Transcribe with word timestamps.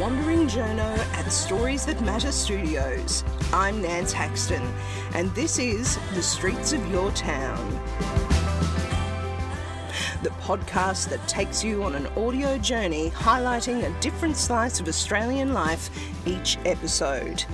Wandering 0.00 0.48
Journo 0.48 0.96
at 1.12 1.30
Stories 1.30 1.84
That 1.84 2.00
Matter 2.00 2.32
Studios. 2.32 3.22
I'm 3.52 3.82
Nance 3.82 4.14
Haxton, 4.14 4.62
and 5.12 5.30
this 5.34 5.58
is 5.58 5.98
The 6.14 6.22
Streets 6.22 6.72
of 6.72 6.90
Your 6.90 7.10
Town. 7.10 7.70
The 10.22 10.30
podcast 10.40 11.10
that 11.10 11.20
takes 11.28 11.62
you 11.62 11.82
on 11.84 11.94
an 11.94 12.06
audio 12.16 12.56
journey 12.56 13.10
highlighting 13.10 13.84
a 13.84 14.00
different 14.00 14.38
slice 14.38 14.80
of 14.80 14.88
Australian 14.88 15.52
life 15.52 15.90
each 16.26 16.56
episode. 16.64 17.44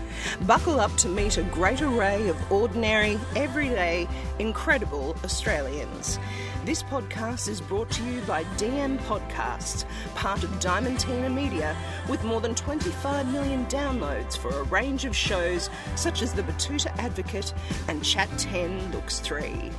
Buckle 0.42 0.78
up 0.78 0.96
to 0.98 1.08
meet 1.08 1.38
a 1.38 1.42
great 1.42 1.82
array 1.82 2.28
of 2.28 2.52
ordinary, 2.52 3.18
everyday, 3.34 4.06
incredible 4.38 5.16
Australians. 5.24 6.20
This 6.66 6.82
podcast 6.82 7.48
is 7.48 7.60
brought 7.60 7.88
to 7.92 8.02
you 8.02 8.20
by 8.22 8.42
DM 8.56 8.98
Podcasts, 9.04 9.84
part 10.16 10.42
of 10.42 10.50
Diamantina 10.58 11.32
Media, 11.32 11.76
with 12.08 12.24
more 12.24 12.40
than 12.40 12.56
25 12.56 13.32
million 13.32 13.64
downloads 13.66 14.36
for 14.36 14.48
a 14.48 14.64
range 14.64 15.04
of 15.04 15.14
shows 15.14 15.70
such 15.94 16.22
as 16.22 16.32
The 16.32 16.42
Betoota 16.42 16.88
Advocate 16.98 17.54
and 17.86 18.04
Chat 18.04 18.28
10 18.36 18.90
Looks 18.90 19.20
3. 19.20 19.70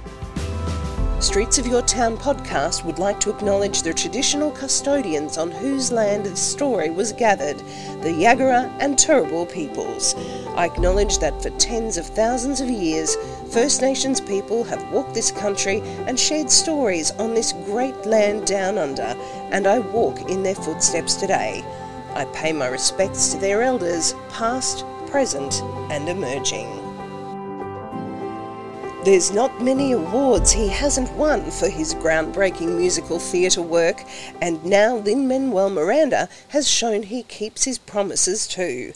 Streets 1.20 1.58
of 1.58 1.66
Your 1.66 1.82
Town 1.82 2.16
podcast 2.16 2.86
would 2.86 3.00
like 3.00 3.20
to 3.22 3.32
acknowledge 3.32 3.82
the 3.82 3.92
traditional 3.92 4.52
custodians 4.52 5.40
on 5.40 5.50
whose 5.50 5.92
land 5.92 6.28
this 6.28 6.40
story 6.40 6.92
was 6.92 7.12
gathered, 7.12 7.58
the 8.04 8.10
Yagara 8.10 8.72
and 8.80 8.96
Turrbal 8.96 9.52
peoples. 9.52 10.14
I 10.56 10.66
acknowledge 10.66 11.18
that 11.18 11.42
for 11.42 11.50
tens 11.52 11.98
of 11.98 12.06
thousands 12.06 12.62
of 12.62 12.70
years, 12.70 13.16
First 13.52 13.82
Nations 13.82 14.22
people 14.22 14.64
have 14.66 14.92
walked 14.92 15.16
this 15.16 15.32
country 15.32 15.82
and 16.06 16.20
shared 16.20 16.52
stories 16.52 17.10
on 17.12 17.34
this 17.34 17.52
great 17.52 18.06
land 18.06 18.46
down 18.46 18.78
under, 18.78 19.16
and 19.52 19.66
I 19.66 19.80
walk 19.80 20.30
in 20.30 20.44
their 20.44 20.54
footsteps 20.54 21.16
today. 21.16 21.66
I 22.14 22.26
pay 22.26 22.54
my 22.54 22.68
respects 22.68 23.30
to 23.34 23.40
their 23.40 23.64
elders, 23.64 24.14
past, 24.30 24.86
present, 25.08 25.64
and 25.90 26.10
emerging. 26.10 26.87
There's 29.08 29.32
not 29.32 29.64
many 29.64 29.94
awards 29.94 30.52
he 30.52 30.68
hasn't 30.68 31.14
won 31.14 31.50
for 31.50 31.70
his 31.70 31.94
groundbreaking 31.94 32.78
musical 32.78 33.20
theatre 33.20 33.62
work, 33.62 34.04
and 34.42 34.62
now 34.66 34.98
Lin 34.98 35.30
Manuel 35.30 35.70
Miranda 35.70 36.28
has 36.50 36.70
shown 36.70 37.04
he 37.04 37.24
keeps 37.24 37.64
his 37.64 37.78
promises 37.78 38.46
too. 38.46 38.92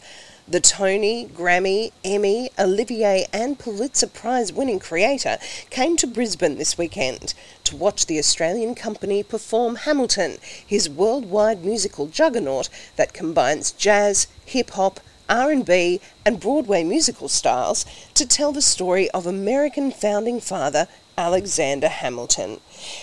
The 0.45 0.59
Tony, 0.59 1.27
Grammy, 1.33 1.93
Emmy, 2.03 2.49
Olivier, 2.59 3.25
and 3.31 3.57
Pulitzer 3.57 4.07
Prize 4.07 4.51
winning 4.51 4.79
creator 4.79 5.37
came 5.69 5.95
to 5.95 6.07
Brisbane 6.07 6.57
this 6.57 6.77
weekend 6.77 7.33
to 7.63 7.77
watch 7.77 8.05
the 8.05 8.19
Australian 8.19 8.75
company 8.75 9.23
perform 9.23 9.75
Hamilton, 9.75 10.39
his 10.67 10.89
worldwide 10.89 11.63
musical 11.63 12.07
juggernaut 12.07 12.67
that 12.97 13.13
combines 13.13 13.71
jazz, 13.71 14.27
hip 14.43 14.71
hop, 14.71 14.99
R&B 15.31 16.01
and 16.25 16.41
Broadway 16.41 16.83
musical 16.83 17.29
styles 17.29 17.85
to 18.15 18.27
tell 18.27 18.51
the 18.51 18.61
story 18.61 19.09
of 19.11 19.25
American 19.25 19.89
founding 19.89 20.41
father 20.41 20.89
Alexander 21.17 21.87
Hamilton. 21.87 22.59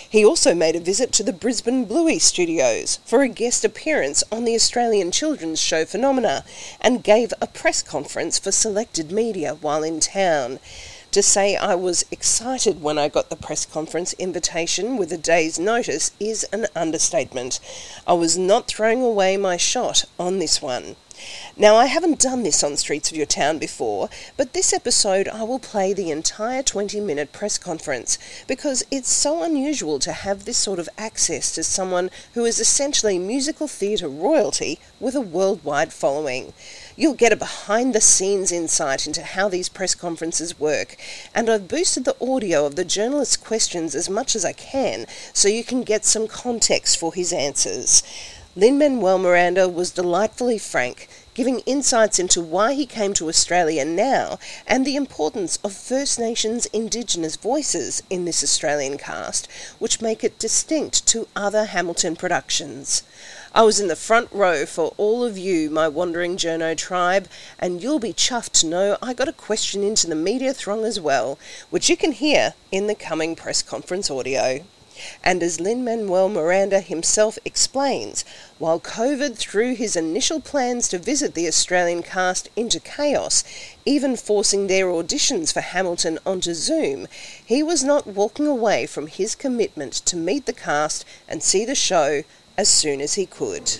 He 0.07 0.23
also 0.23 0.53
made 0.53 0.75
a 0.75 0.79
visit 0.79 1.11
to 1.13 1.23
the 1.23 1.33
Brisbane 1.33 1.85
Bluey 1.85 2.19
studios 2.19 2.99
for 3.03 3.23
a 3.23 3.27
guest 3.27 3.65
appearance 3.65 4.23
on 4.31 4.45
the 4.45 4.53
Australian 4.53 5.09
children's 5.09 5.59
show 5.59 5.85
Phenomena 5.85 6.45
and 6.79 7.03
gave 7.03 7.33
a 7.41 7.47
press 7.47 7.81
conference 7.81 8.37
for 8.37 8.51
selected 8.51 9.11
media 9.11 9.55
while 9.55 9.81
in 9.81 9.99
town. 9.99 10.59
To 11.13 11.23
say 11.23 11.55
I 11.55 11.73
was 11.73 12.05
excited 12.11 12.83
when 12.83 12.99
I 12.99 13.09
got 13.09 13.31
the 13.31 13.35
press 13.35 13.65
conference 13.65 14.13
invitation 14.13 14.97
with 14.97 15.11
a 15.11 15.17
day's 15.17 15.57
notice 15.57 16.11
is 16.19 16.43
an 16.53 16.67
understatement. 16.75 17.59
I 18.05 18.13
was 18.13 18.37
not 18.37 18.67
throwing 18.67 19.01
away 19.01 19.35
my 19.35 19.57
shot 19.57 20.05
on 20.19 20.37
this 20.37 20.61
one. 20.61 20.95
Now, 21.57 21.75
I 21.75 21.87
haven't 21.87 22.19
done 22.19 22.43
this 22.43 22.63
on 22.63 22.77
Streets 22.77 23.11
of 23.11 23.17
Your 23.17 23.25
Town 23.25 23.57
before, 23.57 24.09
but 24.37 24.53
this 24.53 24.71
episode 24.71 25.27
I 25.27 25.43
will 25.43 25.59
play 25.59 25.93
the 25.93 26.11
entire 26.11 26.63
20 26.63 26.99
minute 26.99 27.31
press 27.31 27.57
conference 27.57 28.17
because 28.47 28.83
it's 28.89 29.11
so 29.11 29.43
unusual 29.43 29.99
to 29.99 30.13
have 30.13 30.45
this 30.45 30.57
sort 30.57 30.79
of 30.79 30.89
access 30.97 31.51
to 31.55 31.63
someone 31.63 32.09
who 32.33 32.45
is 32.45 32.59
essentially 32.59 33.19
musical 33.19 33.67
theatre 33.67 34.07
royalty 34.07 34.79
with 34.99 35.15
a 35.15 35.21
worldwide 35.21 35.91
following. 35.91 36.53
You'll 36.95 37.13
get 37.13 37.33
a 37.33 37.37
behind 37.37 37.93
the 37.95 38.01
scenes 38.01 38.51
insight 38.51 39.07
into 39.07 39.23
how 39.23 39.49
these 39.49 39.69
press 39.69 39.95
conferences 39.95 40.59
work, 40.59 40.97
and 41.33 41.49
I've 41.49 41.67
boosted 41.67 42.05
the 42.05 42.15
audio 42.21 42.65
of 42.65 42.75
the 42.75 42.85
journalist's 42.85 43.37
questions 43.37 43.95
as 43.95 44.09
much 44.09 44.35
as 44.35 44.43
I 44.43 44.53
can 44.53 45.05
so 45.33 45.47
you 45.47 45.63
can 45.63 45.83
get 45.83 46.05
some 46.05 46.27
context 46.27 46.97
for 46.97 47.13
his 47.13 47.31
answers. 47.31 48.03
Lin 48.55 48.79
Manuel 48.79 49.19
Miranda 49.19 49.69
was 49.69 49.91
delightfully 49.91 50.57
frank, 50.57 51.07
giving 51.35 51.59
insights 51.67 52.17
into 52.17 52.41
why 52.41 52.73
he 52.73 52.87
came 52.87 53.13
to 53.13 53.29
Australia 53.29 53.85
now 53.85 54.39
and 54.65 54.83
the 54.83 54.95
importance 54.95 55.57
of 55.63 55.71
First 55.71 56.17
Nations 56.17 56.65
Indigenous 56.73 57.35
voices 57.35 58.01
in 58.09 58.25
this 58.25 58.43
Australian 58.43 58.97
cast, 58.97 59.47
which 59.77 60.01
make 60.01 60.23
it 60.23 60.39
distinct 60.39 61.05
to 61.05 61.27
other 61.35 61.65
Hamilton 61.65 62.15
productions. 62.15 63.03
I 63.53 63.61
was 63.61 63.79
in 63.79 63.87
the 63.87 63.95
front 63.95 64.29
row 64.31 64.65
for 64.65 64.95
all 64.97 65.23
of 65.23 65.37
you, 65.37 65.69
my 65.69 65.87
wandering 65.87 66.35
journo 66.35 66.75
tribe, 66.75 67.27
and 67.59 67.83
you'll 67.83 67.99
be 67.99 68.13
chuffed 68.13 68.53
to 68.61 68.67
know 68.67 68.97
I 68.99 69.13
got 69.13 69.27
a 69.27 69.33
question 69.33 69.83
into 69.83 70.07
the 70.07 70.15
media 70.15 70.55
throng 70.55 70.85
as 70.85 70.99
well, 70.99 71.37
which 71.69 71.87
you 71.87 71.95
can 71.95 72.13
hear 72.13 72.55
in 72.71 72.87
the 72.87 72.95
coming 72.95 73.35
press 73.35 73.61
conference 73.61 74.09
audio. 74.09 74.65
And 75.23 75.41
as 75.43 75.59
Lin 75.59 75.83
Manuel 75.83 76.29
Miranda 76.29 76.79
himself 76.79 77.37
explains, 77.45 78.25
while 78.57 78.79
COVID 78.79 79.37
threw 79.37 79.75
his 79.75 79.95
initial 79.95 80.39
plans 80.39 80.87
to 80.89 80.97
visit 80.97 81.33
the 81.33 81.47
Australian 81.47 82.03
cast 82.03 82.49
into 82.55 82.79
chaos, 82.79 83.43
even 83.85 84.15
forcing 84.15 84.67
their 84.67 84.87
auditions 84.87 85.53
for 85.53 85.61
Hamilton 85.61 86.19
onto 86.25 86.53
Zoom, 86.53 87.07
he 87.45 87.63
was 87.63 87.83
not 87.83 88.07
walking 88.07 88.47
away 88.47 88.85
from 88.85 89.07
his 89.07 89.35
commitment 89.35 89.93
to 89.93 90.15
meet 90.15 90.45
the 90.45 90.53
cast 90.53 91.05
and 91.27 91.41
see 91.41 91.65
the 91.65 91.75
show 91.75 92.23
as 92.57 92.67
soon 92.67 92.99
as 92.99 93.13
he 93.13 93.25
could. 93.25 93.79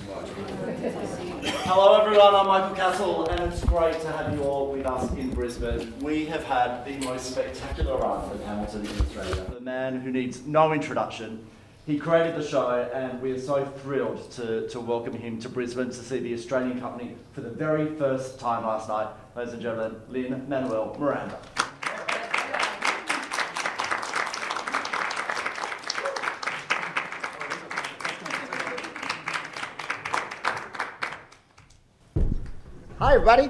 Hello 1.72 2.02
everyone, 2.02 2.34
I'm 2.34 2.48
Michael 2.48 2.76
Cassel 2.76 3.28
and 3.28 3.42
it's 3.42 3.64
great 3.64 4.02
to 4.02 4.12
have 4.12 4.34
you 4.34 4.42
all 4.42 4.72
with 4.72 4.88
us 4.88 5.08
in 5.12 5.30
Brisbane. 5.30 5.94
We 6.00 6.26
have 6.26 6.44
had 6.44 6.84
the 6.84 6.98
most 7.06 7.30
spectacular 7.30 7.96
run 7.96 8.28
of 8.32 8.44
Hamilton 8.44 8.88
in 8.88 9.00
Australia. 9.00 9.46
The 9.54 9.62
man 9.62 10.02
who 10.02 10.12
needs 10.12 10.48
no 10.48 10.74
introduction. 10.74 11.46
He 11.86 12.00
created 12.00 12.34
the 12.34 12.44
show 12.44 12.90
and 12.92 13.22
we 13.22 13.34
are 13.34 13.40
so 13.40 13.64
thrilled 13.84 14.32
to, 14.32 14.68
to 14.68 14.80
welcome 14.80 15.14
him 15.14 15.40
to 15.42 15.48
Brisbane 15.48 15.90
to 15.90 15.94
see 15.94 16.18
the 16.18 16.34
Australian 16.34 16.80
company 16.80 17.16
for 17.34 17.42
the 17.42 17.52
very 17.52 17.96
first 17.98 18.40
time 18.40 18.66
last 18.66 18.90
night. 18.90 19.10
Ladies 19.36 19.54
and 19.54 19.62
gentlemen, 19.62 20.02
Lin 20.10 20.50
Manuel 20.50 20.98
Miranda. 21.00 21.38
Hi, 33.00 33.14
everybody. 33.14 33.50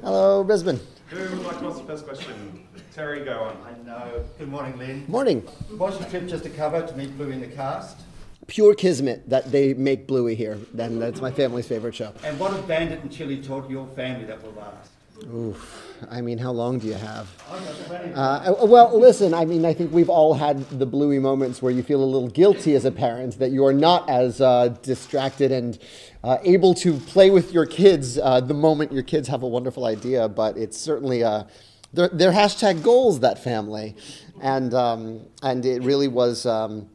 Hello, 0.00 0.44
Brisbane. 0.44 0.78
Who 1.08 1.16
would 1.16 1.44
like 1.44 1.58
to 1.58 1.66
ask 1.66 1.78
the 1.78 1.84
first 1.86 2.06
question? 2.06 2.68
Terry, 2.94 3.24
go 3.24 3.40
on. 3.40 3.56
I 3.66 3.72
know. 3.84 4.24
Good 4.38 4.48
morning, 4.48 4.78
Lin. 4.78 5.04
Morning. 5.08 5.42
Was 5.72 5.98
your 5.98 6.08
trip 6.08 6.28
just 6.28 6.46
a 6.46 6.50
cover 6.50 6.86
to 6.86 6.96
meet 6.96 7.16
Blue 7.16 7.30
in 7.30 7.40
the 7.40 7.48
cast? 7.48 7.98
Pure 8.46 8.76
kismet 8.76 9.28
that 9.28 9.50
they 9.50 9.74
make 9.74 10.06
Bluey 10.06 10.36
here. 10.36 10.56
Then 10.72 11.00
that's 11.00 11.20
my 11.20 11.32
family's 11.32 11.66
favorite 11.66 11.96
show. 11.96 12.12
And 12.22 12.38
what 12.38 12.52
have 12.52 12.68
Bandit 12.68 13.02
and 13.02 13.10
Chili 13.10 13.42
taught 13.42 13.68
your 13.68 13.88
family 13.96 14.24
that 14.26 14.40
will 14.40 14.52
last? 14.52 14.92
Oof. 15.26 15.84
I 16.10 16.20
mean, 16.20 16.38
how 16.38 16.52
long 16.52 16.78
do 16.78 16.86
you 16.86 16.94
have? 16.94 17.26
Plenty. 17.38 18.14
Uh, 18.14 18.64
well, 18.66 18.98
listen, 18.98 19.34
I 19.34 19.44
mean, 19.44 19.64
I 19.64 19.74
think 19.74 19.92
we've 19.92 20.08
all 20.08 20.34
had 20.34 20.68
the 20.70 20.86
Bluey 20.86 21.18
moments 21.18 21.60
where 21.60 21.72
you 21.72 21.82
feel 21.82 22.02
a 22.02 22.06
little 22.06 22.28
guilty 22.28 22.74
as 22.76 22.84
a 22.84 22.92
parent 22.92 23.38
that 23.40 23.50
you 23.50 23.64
are 23.66 23.72
not 23.72 24.08
as 24.08 24.40
uh, 24.40 24.68
distracted 24.82 25.50
and 25.50 25.78
uh, 26.22 26.38
able 26.44 26.72
to 26.74 26.94
play 26.94 27.30
with 27.30 27.52
your 27.52 27.66
kids 27.66 28.16
uh, 28.18 28.40
the 28.40 28.54
moment 28.54 28.92
your 28.92 29.02
kids 29.02 29.26
have 29.28 29.42
a 29.42 29.48
wonderful 29.48 29.84
idea, 29.84 30.28
but 30.28 30.56
it's 30.56 30.78
certainly. 30.78 31.24
Uh, 31.24 31.44
they're, 31.92 32.08
they're 32.08 32.32
hashtag 32.32 32.82
goals, 32.82 33.20
that 33.20 33.42
family. 33.42 33.96
And, 34.40 34.74
um, 34.74 35.26
and 35.42 35.64
it 35.64 35.82
really 35.82 36.08
was. 36.08 36.46
Um, 36.46 36.88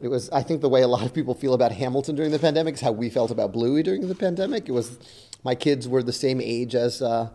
it 0.00 0.08
was, 0.08 0.28
I 0.30 0.42
think, 0.42 0.60
the 0.60 0.68
way 0.68 0.82
a 0.82 0.88
lot 0.88 1.06
of 1.06 1.14
people 1.14 1.34
feel 1.34 1.54
about 1.54 1.72
Hamilton 1.72 2.16
during 2.16 2.30
the 2.30 2.38
pandemic 2.38 2.74
is 2.74 2.80
how 2.80 2.92
we 2.92 3.08
felt 3.08 3.30
about 3.30 3.52
Bluey 3.52 3.82
during 3.82 4.06
the 4.06 4.14
pandemic. 4.14 4.68
It 4.68 4.72
was, 4.72 4.98
my 5.44 5.54
kids 5.54 5.86
were 5.86 6.02
the 6.02 6.12
same 6.12 6.40
age 6.40 6.74
as, 6.74 7.02
uh, 7.02 7.28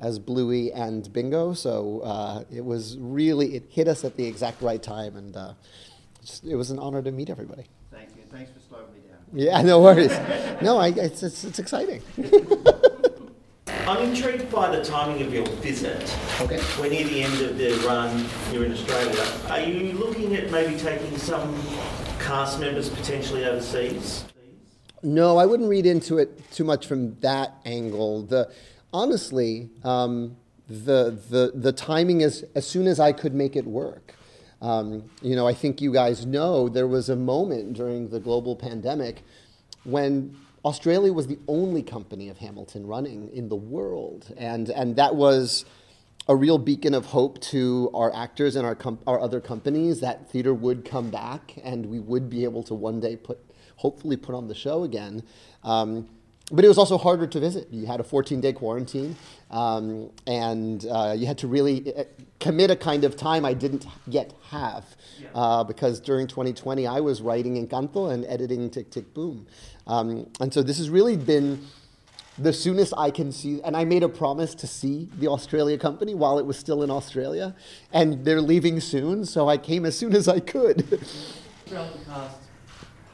as 0.00 0.18
Bluey 0.18 0.72
and 0.72 1.12
Bingo, 1.12 1.52
so 1.52 2.00
uh, 2.00 2.44
it 2.50 2.64
was 2.64 2.96
really, 2.98 3.54
it 3.54 3.64
hit 3.70 3.86
us 3.86 4.04
at 4.04 4.16
the 4.16 4.26
exact 4.26 4.62
right 4.62 4.82
time, 4.82 5.16
and 5.16 5.36
uh, 5.36 5.52
just, 6.22 6.44
it 6.44 6.56
was 6.56 6.70
an 6.70 6.78
honor 6.78 7.02
to 7.02 7.12
meet 7.12 7.30
everybody. 7.30 7.66
Thank 7.90 8.10
you. 8.16 8.22
Thanks 8.30 8.50
for 8.50 8.60
slowing 8.60 8.92
me 8.94 9.00
down. 9.00 9.18
Yeah, 9.32 9.62
no 9.62 9.80
worries. 9.80 10.18
No, 10.62 10.78
I, 10.78 10.88
it's, 10.88 11.22
it's, 11.22 11.44
it's 11.44 11.58
exciting. 11.58 12.02
I'm 13.86 14.08
intrigued 14.08 14.50
by 14.50 14.74
the 14.74 14.82
timing 14.84 15.22
of 15.22 15.34
your 15.34 15.44
visit. 15.56 16.16
Okay. 16.40 16.60
We're 16.80 16.88
near 16.88 17.04
the 17.04 17.22
end 17.24 17.42
of 17.42 17.58
the 17.58 17.72
run 17.86 18.24
here 18.50 18.64
in 18.64 18.72
Australia. 18.72 19.26
Are 19.50 19.60
you 19.60 19.92
looking 19.94 20.36
at 20.36 20.52
maybe 20.52 20.78
taking 20.78 21.18
some 21.18 21.60
cast 22.20 22.60
members 22.60 22.88
potentially 22.88 23.44
overseas? 23.44 24.24
No, 25.02 25.36
I 25.36 25.46
wouldn't 25.46 25.68
read 25.68 25.86
into 25.86 26.18
it 26.18 26.50
too 26.52 26.64
much 26.64 26.86
from 26.86 27.18
that 27.20 27.56
angle. 27.64 28.22
The 28.22 28.52
honestly, 28.92 29.70
um, 29.82 30.36
the 30.68 31.18
the 31.28 31.52
the 31.54 31.72
timing 31.72 32.20
is 32.20 32.44
as 32.54 32.66
soon 32.66 32.86
as 32.86 33.00
I 33.00 33.12
could 33.12 33.34
make 33.34 33.56
it 33.56 33.66
work. 33.66 34.14
Um, 34.60 35.10
you 35.20 35.34
know, 35.34 35.48
I 35.48 35.54
think 35.54 35.80
you 35.80 35.92
guys 35.92 36.24
know 36.24 36.68
there 36.68 36.86
was 36.86 37.08
a 37.08 37.16
moment 37.16 37.72
during 37.72 38.10
the 38.10 38.20
global 38.20 38.54
pandemic 38.54 39.22
when 39.82 40.36
Australia 40.64 41.12
was 41.12 41.26
the 41.26 41.38
only 41.48 41.82
company 41.82 42.28
of 42.28 42.38
Hamilton 42.38 42.86
running 42.86 43.28
in 43.32 43.48
the 43.48 43.56
world, 43.56 44.32
and 44.36 44.70
and 44.70 44.94
that 44.96 45.16
was 45.16 45.64
a 46.28 46.36
real 46.36 46.58
beacon 46.58 46.94
of 46.94 47.06
hope 47.06 47.40
to 47.40 47.90
our 47.92 48.14
actors 48.14 48.54
and 48.54 48.64
our 48.64 48.76
com- 48.76 49.00
our 49.08 49.20
other 49.20 49.40
companies 49.40 49.98
that 49.98 50.30
theater 50.30 50.54
would 50.54 50.84
come 50.84 51.10
back 51.10 51.54
and 51.64 51.86
we 51.86 51.98
would 51.98 52.30
be 52.30 52.44
able 52.44 52.62
to 52.62 52.74
one 52.74 53.00
day 53.00 53.16
put 53.16 53.40
hopefully 53.82 54.16
put 54.16 54.34
on 54.34 54.46
the 54.46 54.54
show 54.54 54.84
again. 54.84 55.24
Um, 55.64 56.08
but 56.52 56.64
it 56.64 56.68
was 56.68 56.78
also 56.78 56.98
harder 56.98 57.26
to 57.26 57.40
visit. 57.40 57.68
You 57.70 57.86
had 57.86 57.98
a 57.98 58.04
14 58.04 58.40
day 58.40 58.52
quarantine, 58.52 59.16
um, 59.50 60.10
and 60.26 60.86
uh, 60.86 61.14
you 61.16 61.26
had 61.26 61.38
to 61.38 61.48
really 61.48 61.94
uh, 61.94 62.04
commit 62.40 62.70
a 62.70 62.76
kind 62.76 63.04
of 63.04 63.16
time 63.16 63.44
I 63.44 63.54
didn't 63.54 63.86
yet 64.06 64.34
have. 64.50 64.84
Uh, 65.34 65.64
because 65.64 65.98
during 65.98 66.26
2020, 66.26 66.86
I 66.86 67.00
was 67.00 67.22
writing 67.22 67.54
Encanto 67.64 68.12
and 68.12 68.24
editing 68.26 68.70
Tick 68.70 68.90
Tick 68.90 69.14
Boom. 69.14 69.46
Um, 69.86 70.30
and 70.40 70.52
so 70.52 70.62
this 70.62 70.78
has 70.78 70.90
really 70.90 71.16
been 71.16 71.66
the 72.38 72.52
soonest 72.52 72.92
I 72.96 73.10
can 73.10 73.32
see, 73.32 73.60
and 73.62 73.76
I 73.76 73.84
made 73.84 74.02
a 74.02 74.08
promise 74.08 74.54
to 74.56 74.66
see 74.66 75.08
the 75.18 75.28
Australia 75.28 75.78
company 75.78 76.14
while 76.14 76.38
it 76.38 76.46
was 76.46 76.58
still 76.58 76.82
in 76.82 76.90
Australia, 76.90 77.54
and 77.92 78.24
they're 78.24 78.40
leaving 78.40 78.80
soon, 78.80 79.24
so 79.26 79.48
I 79.48 79.56
came 79.56 79.84
as 79.84 79.96
soon 79.96 80.14
as 80.14 80.28
I 80.28 80.40
could. 80.40 81.00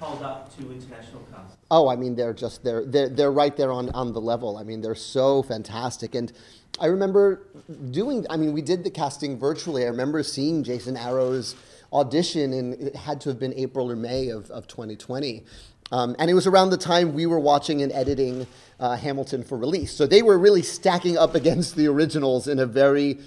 Hold 0.01 0.23
up 0.23 0.55
to 0.57 0.73
international 0.73 1.23
cast? 1.33 1.57
Oh, 1.71 1.89
I 1.89 1.97
mean, 1.97 2.15
they're 2.15 2.33
just 2.33 2.65
they're 2.65 2.85
they're 2.85 3.09
they're 3.09 3.33
right 3.33 3.57
there 3.57 3.73
on 3.73 3.91
on 3.91 4.13
the 4.13 4.21
level. 4.21 4.57
I 4.57 4.65
mean, 4.65 4.81
they're 4.81 4.95
so 4.95 5.43
fantastic, 5.43 6.15
and 6.15 6.33
I 6.81 6.87
remember 6.87 7.43
doing. 7.91 8.27
I 8.31 8.37
mean, 8.37 8.53
we 8.53 8.63
did 8.63 8.85
the 8.85 8.91
casting 8.91 9.39
virtually. 9.39 9.85
I 9.85 9.89
remember 9.89 10.23
seeing 10.23 10.63
Jason 10.63 10.97
Arrow's 10.97 11.57
audition, 11.93 12.53
and 12.53 12.75
it 12.75 12.97
had 12.97 13.21
to 13.23 13.31
have 13.31 13.39
been 13.39 13.55
April 13.55 13.91
or 13.91 13.97
May 13.97 14.29
of 14.29 14.51
of 14.51 14.67
2020. 14.67 15.45
Um, 15.91 16.15
and 16.19 16.31
it 16.31 16.35
was 16.35 16.47
around 16.47 16.71
the 16.71 16.77
time 16.77 17.15
we 17.15 17.25
were 17.25 17.39
watching 17.41 17.81
and 17.81 17.91
editing 17.93 18.47
uh, 18.79 18.97
Hamilton 18.97 19.43
for 19.43 19.57
release. 19.57 19.91
So 19.93 20.07
they 20.07 20.21
were 20.21 20.39
really 20.39 20.63
stacking 20.63 21.17
up 21.17 21.35
against 21.35 21.77
the 21.77 21.87
originals 21.87 22.47
in 22.47 22.59
a 22.59 22.67
very 22.67 23.19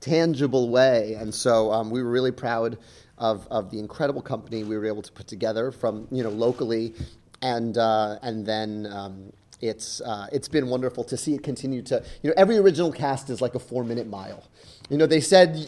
tangible 0.00 0.68
way. 0.68 1.14
And 1.14 1.34
so 1.34 1.72
um, 1.72 1.90
we 1.90 2.02
were 2.02 2.10
really 2.10 2.32
proud 2.32 2.76
of, 3.22 3.46
of 3.52 3.70
the 3.70 3.78
incredible 3.78 4.20
company 4.20 4.64
we 4.64 4.76
were 4.76 4.84
able 4.84 5.00
to 5.00 5.12
put 5.12 5.28
together 5.28 5.70
from, 5.70 6.08
you 6.10 6.24
know, 6.24 6.28
locally. 6.28 6.92
And, 7.40 7.78
uh, 7.78 8.18
and 8.20 8.44
then 8.44 8.88
um, 8.92 9.32
it's, 9.60 10.00
uh, 10.00 10.26
it's 10.32 10.48
been 10.48 10.66
wonderful 10.66 11.04
to 11.04 11.16
see 11.16 11.34
it 11.34 11.44
continue 11.44 11.82
to, 11.82 12.04
you 12.22 12.30
know, 12.30 12.34
every 12.36 12.58
original 12.58 12.90
cast 12.90 13.30
is 13.30 13.40
like 13.40 13.54
a 13.54 13.60
four 13.60 13.84
minute 13.84 14.08
mile. 14.08 14.44
You 14.90 14.98
know, 14.98 15.06
they 15.06 15.20
said 15.20 15.64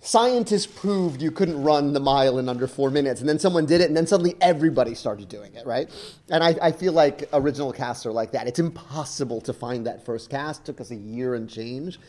scientists 0.00 0.66
proved 0.66 1.20
you 1.20 1.30
couldn't 1.30 1.62
run 1.62 1.92
the 1.92 2.00
mile 2.00 2.38
in 2.38 2.48
under 2.48 2.66
four 2.66 2.90
minutes, 2.90 3.20
and 3.20 3.28
then 3.28 3.38
someone 3.38 3.66
did 3.66 3.82
it, 3.82 3.88
and 3.88 3.96
then 3.96 4.06
suddenly 4.06 4.34
everybody 4.40 4.94
started 4.94 5.28
doing 5.28 5.54
it, 5.54 5.66
right? 5.66 5.90
And 6.30 6.42
I, 6.42 6.56
I 6.60 6.72
feel 6.72 6.94
like 6.94 7.28
original 7.34 7.70
casts 7.72 8.06
are 8.06 8.12
like 8.12 8.32
that. 8.32 8.46
It's 8.46 8.58
impossible 8.58 9.42
to 9.42 9.52
find 9.52 9.86
that 9.86 10.06
first 10.06 10.30
cast. 10.30 10.62
It 10.62 10.64
took 10.64 10.80
us 10.80 10.90
a 10.90 10.96
year 10.96 11.34
and 11.34 11.48
change, 11.50 12.00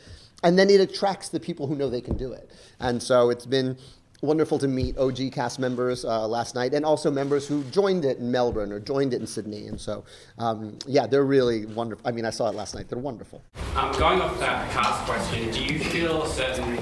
and 0.41 0.57
then 0.57 0.69
it 0.69 0.79
attracts 0.79 1.27
the 1.29 1.39
people 1.39 1.67
who 1.67 1.75
know 1.75 1.89
they 1.89 2.01
can 2.01 2.15
do 2.15 2.31
it. 2.31 2.49
And 2.79 3.03
so 3.03 3.29
it's 3.29 3.45
been 3.45 3.77
wonderful 4.23 4.57
to 4.57 4.67
meet 4.67 4.97
OG 4.97 5.31
cast 5.31 5.59
members 5.59 6.05
uh, 6.05 6.27
last 6.27 6.55
night, 6.55 6.73
and 6.73 6.85
also 6.85 7.11
members 7.11 7.47
who 7.47 7.63
joined 7.65 8.05
it 8.05 8.17
in 8.17 8.31
Melbourne 8.31 8.71
or 8.71 8.79
joined 8.79 9.13
it 9.13 9.21
in 9.21 9.27
Sydney. 9.27 9.67
And 9.67 9.79
so, 9.79 10.03
um, 10.39 10.79
yeah, 10.87 11.05
they're 11.05 11.25
really 11.25 11.65
wonderful. 11.65 12.07
I 12.07 12.11
mean, 12.11 12.25
I 12.25 12.29
saw 12.29 12.49
it 12.49 12.55
last 12.55 12.73
night. 12.73 12.89
They're 12.89 12.97
wonderful. 12.97 13.41
Um, 13.75 13.91
going 13.99 14.21
off 14.21 14.39
that 14.39 14.71
cast 14.71 15.03
question, 15.05 15.51
do 15.51 15.63
you 15.63 15.79
feel 15.79 16.23
a 16.23 16.29
certain 16.29 16.79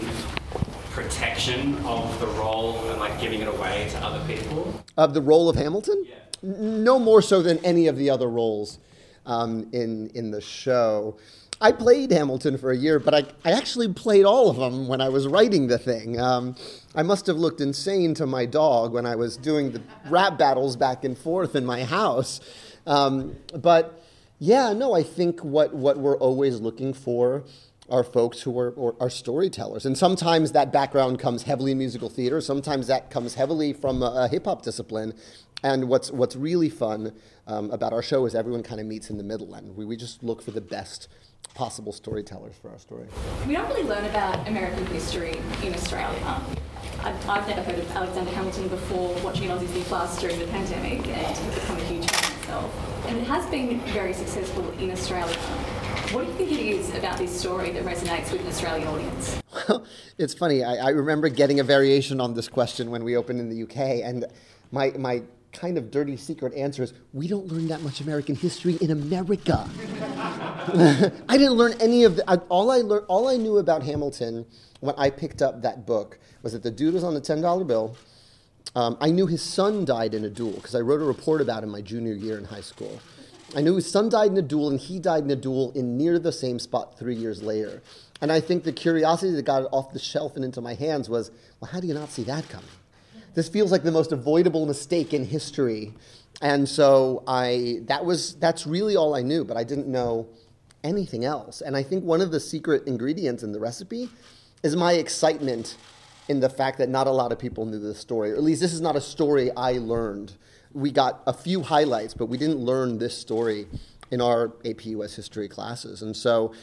protection 0.91 1.75
of 1.85 2.19
the 2.19 2.27
role 2.27 2.77
and 2.89 2.99
like 2.99 3.19
giving 3.19 3.41
it 3.41 3.47
away 3.47 3.88
to 3.91 3.97
other 3.99 4.23
people? 4.27 4.83
Of 4.97 5.13
the 5.13 5.21
role 5.21 5.49
of 5.49 5.55
Hamilton? 5.55 6.05
Yeah. 6.07 6.15
No 6.43 6.99
more 6.99 7.21
so 7.21 7.41
than 7.41 7.57
any 7.59 7.88
of 7.88 7.97
the 7.97 8.09
other 8.09 8.27
roles 8.27 8.79
um, 9.25 9.67
in 9.71 10.09
in 10.13 10.31
the 10.31 10.41
show. 10.41 11.17
I 11.63 11.72
played 11.72 12.12
Hamilton 12.12 12.58
for 12.58 12.72
a 12.72 12.75
year, 12.75 12.98
but 12.98 13.13
I, 13.13 13.24
I 13.46 13.52
actually 13.52 13.94
played 13.94 14.25
all 14.25 14.50
of 14.50 14.58
them 14.58 14.88
when 14.88 15.00
I 15.00 15.10
was 15.10 15.28
writing 15.28 15.68
the 15.68 15.78
thing. 15.78 16.19
Um, 16.19 16.56
I 16.96 17.04
must 17.04 17.28
have 17.28 17.38
looked 17.38 17.62
insane 17.62 18.16
to 18.16 18.25
my 18.25 18.48
dog 18.48 18.94
when 18.94 19.06
I 19.06 19.16
was 19.16 19.38
doing 19.38 19.72
the 19.72 19.81
rap 20.10 20.40
battles 20.40 20.75
back 20.75 21.04
and 21.04 21.16
forth 21.16 21.56
in 21.56 21.63
my 21.63 21.84
house. 21.84 22.42
Um, 22.88 23.36
but 23.54 24.04
yeah, 24.40 24.74
no, 24.74 24.96
I 24.96 25.04
think 25.04 25.42
what, 25.42 25.75
what 25.75 26.00
we're 26.00 26.18
always 26.18 26.60
looking 26.60 26.96
for 26.96 27.44
are 27.92 28.04
folks 28.04 28.42
who 28.42 28.58
are, 28.58 28.96
are 29.00 29.10
storytellers. 29.12 29.86
And 29.86 29.96
sometimes 29.96 30.54
that 30.54 30.74
background 30.74 31.19
comes 31.19 31.44
heavily 31.44 31.74
in 31.74 31.78
musical 31.78 32.10
theater, 32.10 32.42
sometimes 32.42 32.88
that 32.88 33.12
comes 33.12 33.36
heavily 33.36 33.72
from 33.72 34.02
a, 34.02 34.24
a 34.24 34.28
hip 34.28 34.46
hop 34.46 34.63
discipline. 34.63 35.13
And 35.63 35.90
what's, 35.90 36.10
what's 36.10 36.36
really 36.36 36.69
fun 36.69 37.13
um, 37.46 37.69
about 37.69 37.94
our 37.94 38.02
show 38.02 38.25
is 38.25 38.34
everyone 38.34 38.63
kind 38.63 38.81
of 38.81 38.88
meets 38.88 39.12
in 39.12 39.18
the 39.18 39.24
middle, 39.24 39.54
and 39.54 39.75
we, 39.75 39.86
we 39.86 39.96
just 39.96 40.24
look 40.24 40.42
for 40.42 40.50
the 40.50 40.62
best 40.62 41.08
possible 41.53 41.91
storytellers 41.91 42.55
for 42.61 42.69
our 42.69 42.79
story. 42.79 43.07
We 43.47 43.53
don't 43.53 43.67
really 43.67 43.83
learn 43.83 44.05
about 44.05 44.47
American 44.47 44.85
history 44.88 45.38
in 45.63 45.73
Australia. 45.73 46.41
I've, 47.03 47.29
I've 47.29 47.47
never 47.47 47.61
heard 47.61 47.79
of 47.79 47.91
Alexander 47.91 48.31
Hamilton 48.31 48.67
before 48.67 49.15
watching 49.21 49.51
on 49.51 49.59
Disney 49.59 49.81
Plus 49.83 50.19
during 50.19 50.39
the 50.39 50.47
pandemic 50.47 51.07
and 51.07 51.53
become 51.53 51.77
a 51.77 51.83
huge 51.83 52.09
fan 52.09 52.31
myself. 52.51 53.07
And 53.07 53.17
it 53.17 53.27
has 53.27 53.45
been 53.49 53.79
very 53.91 54.13
successful 54.13 54.69
in 54.79 54.91
Australia. 54.91 55.35
What 56.11 56.25
do 56.25 56.31
you 56.31 56.38
think 56.38 56.51
it 56.51 56.59
is 56.59 56.93
about 56.95 57.17
this 57.17 57.38
story 57.38 57.71
that 57.71 57.83
resonates 57.83 58.31
with 58.31 58.41
an 58.41 58.47
Australian 58.47 58.88
audience? 58.88 59.41
Well, 59.67 59.85
it's 60.17 60.33
funny. 60.33 60.63
I, 60.63 60.75
I 60.75 60.89
remember 60.89 61.29
getting 61.29 61.59
a 61.59 61.63
variation 61.63 62.19
on 62.19 62.33
this 62.33 62.47
question 62.47 62.91
when 62.91 63.03
we 63.03 63.15
opened 63.15 63.39
in 63.39 63.49
the 63.49 63.63
UK, 63.63 64.03
and 64.03 64.25
my, 64.71 64.91
my 64.97 65.23
kind 65.53 65.77
of 65.77 65.91
dirty 65.91 66.17
secret 66.17 66.53
answer 66.53 66.83
is 66.83 66.93
we 67.13 67.27
don't 67.27 67.47
learn 67.47 67.67
that 67.67 67.81
much 67.81 68.01
American 68.01 68.35
history 68.35 68.77
in 68.81 68.91
America. 68.91 69.69
I 71.30 71.38
didn't 71.38 71.54
learn 71.54 71.74
any 71.80 72.04
of 72.04 72.18
the, 72.18 72.30
I, 72.30 72.36
all 72.50 72.69
I 72.69 72.78
learned, 72.78 73.06
all 73.08 73.28
I 73.28 73.38
knew 73.38 73.58
about 73.58 73.84
Hamilton 73.84 74.46
when 74.80 74.94
I 74.98 75.10
picked 75.10 75.42
up 75.42 75.62
that 75.63 75.86
book 75.86 76.19
was 76.44 76.54
that 76.54 76.63
the 76.63 76.72
dude 76.72 76.94
was 76.94 77.04
on 77.04 77.16
a 77.16 77.22
ten 77.22 77.42
dollar 77.42 77.63
bill. 77.63 77.96
Um, 78.75 78.98
I 79.02 79.10
knew 79.10 79.28
his 79.28 79.42
son 79.42 79.86
died 79.86 80.13
in 80.13 80.24
a 80.24 80.30
duel 80.30 80.54
because 80.54 80.75
I 80.75 80.80
wrote 80.80 81.02
a 81.02 81.06
report 81.06 81.42
about 81.42 81.63
him 81.63 81.70
my 81.70 81.82
junior 81.82 82.13
year 82.13 82.38
in 82.38 82.46
high 82.46 82.62
school. 82.62 83.01
I 83.56 83.62
knew 83.62 83.75
his 83.75 83.89
son 83.89 84.10
died 84.10 84.32
in 84.32 84.38
a 84.38 84.41
duel 84.41 84.70
and 84.70 84.80
he 84.80 85.00
died 85.00 85.24
in 85.24 85.32
a 85.32 85.36
duel 85.36 85.72
in 85.72 85.98
near 85.98 86.20
the 86.20 86.32
same 86.32 86.58
spot 86.60 86.98
three 86.98 87.15
years 87.15 87.41
later. 87.41 87.82
And 88.22 88.32
I 88.32 88.39
think 88.39 88.63
the 88.63 88.72
curiosity 88.72 89.34
that 89.34 89.44
got 89.44 89.63
it 89.63 89.70
off 89.72 89.91
the 89.91 90.00
shelf 90.00 90.36
and 90.36 90.46
into 90.46 90.62
my 90.62 90.75
hands 90.75 91.10
was, 91.10 91.32
well, 91.60 91.72
how 91.72 91.80
do 91.80 91.88
you 91.88 91.94
not 91.94 92.10
see 92.10 92.24
that 92.24 92.48
coming? 92.50 92.70
This 93.34 93.50
feels 93.50 93.72
like 93.72 93.84
the 93.84 93.91
most 93.91 94.12
avoidable 94.12 94.65
mistake 94.65 95.13
in 95.13 95.25
history. 95.25 95.94
And 96.41 96.68
so 96.70 97.24
I 97.27 97.82
that 97.88 98.06
was 98.06 98.36
that's 98.36 98.65
really 98.65 98.96
all 98.96 99.15
I 99.15 99.22
knew, 99.22 99.44
but 99.44 99.58
I 99.58 99.63
didn't 99.63 99.88
know 99.88 100.27
anything 100.83 101.25
else. 101.25 101.61
And 101.61 101.75
I 101.75 101.83
think 101.83 102.03
one 102.03 102.21
of 102.21 102.31
the 102.31 102.39
secret 102.39 102.88
ingredients 102.88 103.43
in 103.43 103.51
the 103.51 103.59
recipe 103.59 104.09
is 104.63 104.75
my 104.75 104.93
excitement 104.93 105.77
in 106.27 106.39
the 106.39 106.50
fact 106.50 106.77
that 106.77 106.89
not 106.89 107.07
a 107.07 107.11
lot 107.11 107.31
of 107.31 107.39
people 107.39 107.65
knew 107.65 107.79
this 107.79 108.00
story, 108.00 108.31
or 108.31 108.35
at 108.35 108.43
least 108.43 108.61
this 108.61 108.73
is 108.73 108.81
not 108.81 108.95
a 108.95 109.01
story 109.01 109.51
I 109.57 109.73
learned. 109.73 110.33
We 110.73 110.91
got 110.91 111.21
a 111.27 111.33
few 111.33 111.61
highlights, 111.61 112.13
but 112.13 112.27
we 112.27 112.38
didn't 112.38 112.59
learn 112.59 112.97
this 112.97 113.17
story 113.17 113.67
in 114.11 114.21
our 114.21 114.53
AP 114.65 114.85
US 114.85 115.15
history 115.15 115.47
classes. 115.47 116.01
And 116.01 116.15
so 116.15 116.53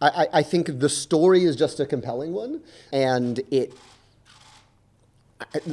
I, 0.00 0.28
I 0.32 0.42
think 0.42 0.78
the 0.78 0.88
story 0.88 1.44
is 1.44 1.56
just 1.56 1.80
a 1.80 1.86
compelling 1.86 2.32
one, 2.32 2.62
and 2.92 3.40
it 3.50 3.72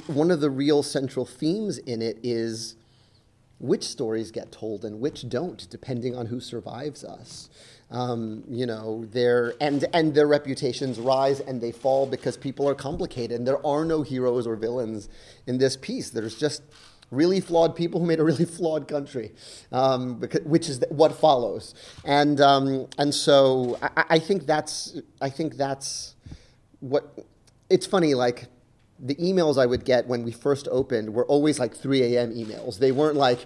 one 0.07 0.29
of 0.29 0.41
the 0.41 0.50
real 0.50 0.83
central 0.83 1.25
themes 1.25 1.77
in 1.77 2.01
it 2.01 2.17
is 2.22 2.75
which 3.60 3.83
stories 3.83 4.31
get 4.31 4.51
told 4.51 4.83
and 4.83 5.00
which 5.00 5.29
don't, 5.29 5.69
depending 5.69 6.15
on 6.15 6.25
who 6.25 6.39
survives 6.39 7.03
us. 7.03 7.50
Um, 7.94 8.44
you 8.50 8.66
know, 8.66 9.06
their 9.06 9.54
and 9.62 9.86
and 9.94 10.14
their 10.14 10.28
reputations 10.28 11.00
rise 11.00 11.40
and 11.40 11.62
they 11.62 11.72
fall 11.72 12.06
because 12.06 12.36
people 12.36 12.68
are 12.68 12.76
complicated. 12.76 13.38
And 13.38 13.48
there 13.48 13.66
are 13.66 13.86
no 13.86 14.02
heroes 14.02 14.46
or 14.48 14.56
villains 14.56 15.10
in 15.48 15.60
this 15.60 15.78
piece. 15.78 16.10
There's 16.10 16.36
just 16.36 16.64
really 17.12 17.40
flawed 17.40 17.76
people 17.76 18.00
who 18.00 18.08
made 18.08 18.20
a 18.20 18.24
really 18.24 18.46
flawed 18.58 18.88
country, 18.88 19.32
um, 19.72 20.20
which 20.44 20.68
is 20.68 20.84
what 20.90 21.16
follows. 21.16 21.76
And 22.04 22.42
um, 22.42 22.88
and 22.98 23.14
so 23.14 23.78
I, 23.82 24.06
I 24.10 24.20
think 24.20 24.46
that's 24.48 25.00
I 25.22 25.30
think 25.30 25.56
that's 25.56 26.16
what 26.80 27.18
it's 27.70 27.86
funny 27.86 28.14
like 28.14 28.48
the 29.00 29.16
emails 29.16 29.62
I 29.62 29.66
would 29.66 29.86
get 29.86 30.08
when 30.08 30.24
we 30.24 30.32
first 30.32 30.68
opened 30.72 31.14
were 31.14 31.26
always 31.26 31.60
like 31.60 31.76
3 31.76 32.16
a.m. 32.16 32.34
emails. 32.34 32.80
They 32.80 32.92
weren't 32.92 33.18
like, 33.18 33.46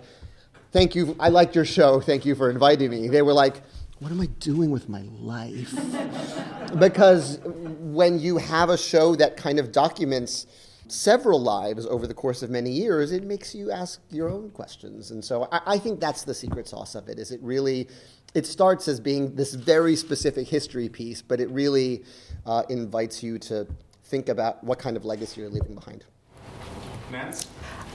thank 0.71 0.93
you, 0.93 1.15
I 1.19 1.29
liked 1.29 1.55
your 1.55 1.65
show, 1.65 1.99
thank 1.99 2.25
you 2.25 2.35
for 2.35 2.49
inviting 2.49 2.91
me. 2.91 3.07
They 3.07 3.23
were 3.23 3.33
like, 3.33 3.61
what 3.99 4.11
am 4.11 4.21
I 4.21 4.27
doing 4.39 4.69
with 4.69 4.89
my 4.89 5.03
life? 5.19 5.73
because 6.79 7.39
when 7.43 8.19
you 8.19 8.37
have 8.37 8.69
a 8.69 8.77
show 8.77 9.15
that 9.15 9.37
kind 9.37 9.59
of 9.59 9.71
documents 9.71 10.45
several 10.87 11.41
lives 11.41 11.85
over 11.85 12.07
the 12.07 12.13
course 12.13 12.43
of 12.43 12.49
many 12.49 12.69
years, 12.69 13.11
it 13.11 13.23
makes 13.23 13.55
you 13.55 13.71
ask 13.71 14.01
your 14.09 14.29
own 14.29 14.49
questions. 14.51 15.11
And 15.11 15.23
so 15.23 15.47
I, 15.51 15.61
I 15.65 15.77
think 15.77 15.99
that's 15.99 16.23
the 16.23 16.33
secret 16.33 16.67
sauce 16.67 16.95
of 16.95 17.09
it. 17.09 17.19
Is 17.19 17.31
it 17.31 17.41
really? 17.41 17.87
It 18.33 18.45
starts 18.45 18.87
as 18.87 18.99
being 18.99 19.35
this 19.35 19.55
very 19.55 19.95
specific 19.95 20.47
history 20.47 20.89
piece, 20.89 21.21
but 21.21 21.39
it 21.39 21.49
really 21.49 22.03
uh, 22.45 22.63
invites 22.69 23.23
you 23.23 23.39
to 23.39 23.67
think 24.03 24.29
about 24.29 24.63
what 24.63 24.79
kind 24.79 24.95
of 24.95 25.05
legacy 25.05 25.41
you're 25.41 25.49
leaving 25.49 25.75
behind. 25.75 26.03
Nance? 27.11 27.47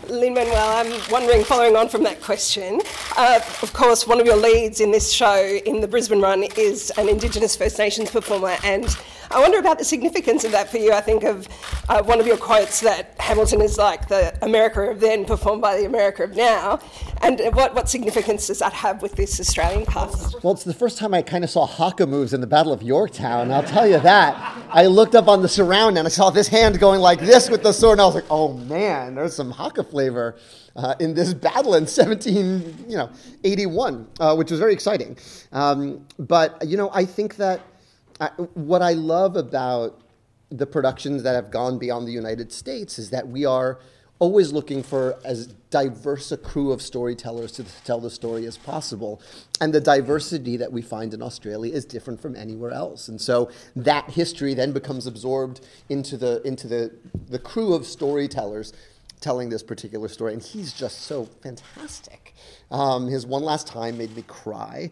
Lin 0.08 0.34
Manuel, 0.34 0.56
I'm 0.56 1.10
wondering, 1.10 1.44
following 1.44 1.76
on 1.76 1.88
from 1.88 2.02
that 2.02 2.20
question, 2.20 2.80
uh, 3.16 3.40
of 3.62 3.72
course, 3.72 4.06
one 4.06 4.20
of 4.20 4.26
your 4.26 4.36
leads 4.36 4.80
in 4.80 4.90
this 4.90 5.12
show 5.12 5.36
in 5.64 5.80
the 5.80 5.86
Brisbane 5.86 6.20
run 6.20 6.42
is 6.56 6.90
an 6.98 7.08
Indigenous 7.08 7.54
First 7.54 7.78
Nations 7.78 8.10
performer, 8.10 8.56
and 8.64 8.84
I 9.34 9.40
wonder 9.40 9.58
about 9.58 9.78
the 9.78 9.84
significance 9.84 10.44
of 10.44 10.52
that 10.52 10.68
for 10.68 10.76
you. 10.76 10.92
I 10.92 11.00
think 11.00 11.24
of 11.24 11.48
uh, 11.88 12.02
one 12.02 12.20
of 12.20 12.26
your 12.26 12.36
quotes 12.36 12.80
that 12.80 13.14
Hamilton 13.18 13.62
is 13.62 13.78
like 13.78 14.08
the 14.08 14.36
America 14.44 14.82
of 14.82 15.00
then 15.00 15.24
performed 15.24 15.62
by 15.62 15.78
the 15.78 15.86
America 15.86 16.24
of 16.24 16.36
now, 16.36 16.80
and 17.22 17.40
what, 17.54 17.74
what 17.74 17.88
significance 17.88 18.48
does 18.48 18.58
that 18.58 18.74
have 18.74 19.00
with 19.00 19.12
this 19.12 19.40
Australian 19.40 19.86
cast? 19.86 20.42
Well, 20.44 20.52
it's 20.52 20.64
the 20.64 20.74
first 20.74 20.98
time 20.98 21.14
I 21.14 21.22
kind 21.22 21.44
of 21.44 21.50
saw 21.50 21.66
haka 21.66 22.06
moves 22.06 22.34
in 22.34 22.42
the 22.42 22.46
Battle 22.46 22.74
of 22.74 22.82
Yorktown. 22.82 23.50
I'll 23.50 23.62
tell 23.62 23.86
you 23.86 24.00
that. 24.00 24.58
I 24.68 24.84
looked 24.86 25.14
up 25.14 25.28
on 25.28 25.40
the 25.40 25.48
surround 25.48 25.96
and 25.96 26.06
I 26.06 26.10
saw 26.10 26.28
this 26.28 26.48
hand 26.48 26.78
going 26.78 27.00
like 27.00 27.20
this 27.20 27.48
with 27.48 27.62
the 27.62 27.72
sword, 27.72 27.92
and 27.92 28.02
I 28.02 28.06
was 28.06 28.14
like, 28.14 28.30
"Oh 28.30 28.52
man, 28.52 29.14
there's 29.14 29.34
some 29.34 29.50
haka 29.50 29.84
flavor 29.84 30.36
uh, 30.76 30.94
in 31.00 31.14
this 31.14 31.32
battle 31.32 31.74
in 31.74 31.86
17, 31.86 32.84
you 32.86 32.98
know, 32.98 33.08
81, 33.44 34.08
uh, 34.20 34.34
which 34.34 34.50
was 34.50 34.60
very 34.60 34.74
exciting." 34.74 35.16
Um, 35.52 36.04
but 36.18 36.68
you 36.68 36.76
know, 36.76 36.90
I 36.92 37.06
think 37.06 37.36
that 37.36 37.62
What 38.54 38.82
I 38.82 38.92
love 38.92 39.36
about 39.36 40.00
the 40.50 40.66
productions 40.66 41.22
that 41.22 41.34
have 41.34 41.50
gone 41.50 41.78
beyond 41.78 42.06
the 42.06 42.12
United 42.12 42.52
States 42.52 42.98
is 42.98 43.10
that 43.10 43.28
we 43.28 43.44
are 43.44 43.80
always 44.18 44.52
looking 44.52 44.84
for 44.84 45.18
as 45.24 45.48
diverse 45.70 46.30
a 46.30 46.36
crew 46.36 46.70
of 46.70 46.80
storytellers 46.80 47.50
to 47.50 47.64
tell 47.84 47.98
the 47.98 48.10
story 48.10 48.46
as 48.46 48.56
possible. 48.56 49.20
And 49.60 49.74
the 49.74 49.80
diversity 49.80 50.56
that 50.58 50.70
we 50.70 50.80
find 50.80 51.12
in 51.12 51.22
Australia 51.22 51.72
is 51.72 51.84
different 51.84 52.20
from 52.20 52.36
anywhere 52.36 52.70
else. 52.70 53.08
And 53.08 53.20
so 53.20 53.50
that 53.74 54.10
history 54.10 54.54
then 54.54 54.70
becomes 54.70 55.08
absorbed 55.08 55.66
into 55.88 56.16
the 56.16 56.40
into 56.46 56.68
the, 56.68 56.92
the 57.28 57.40
crew 57.40 57.74
of 57.74 57.84
storytellers 57.84 58.72
telling 59.20 59.48
this 59.48 59.64
particular 59.64 60.06
story. 60.06 60.34
And 60.34 60.42
he's 60.42 60.72
just 60.72 61.00
so 61.00 61.24
fantastic. 61.24 62.21
Um, 62.70 63.06
his 63.06 63.26
one 63.26 63.42
last 63.42 63.66
time 63.66 63.98
made 63.98 64.14
me 64.16 64.22
cry. 64.22 64.90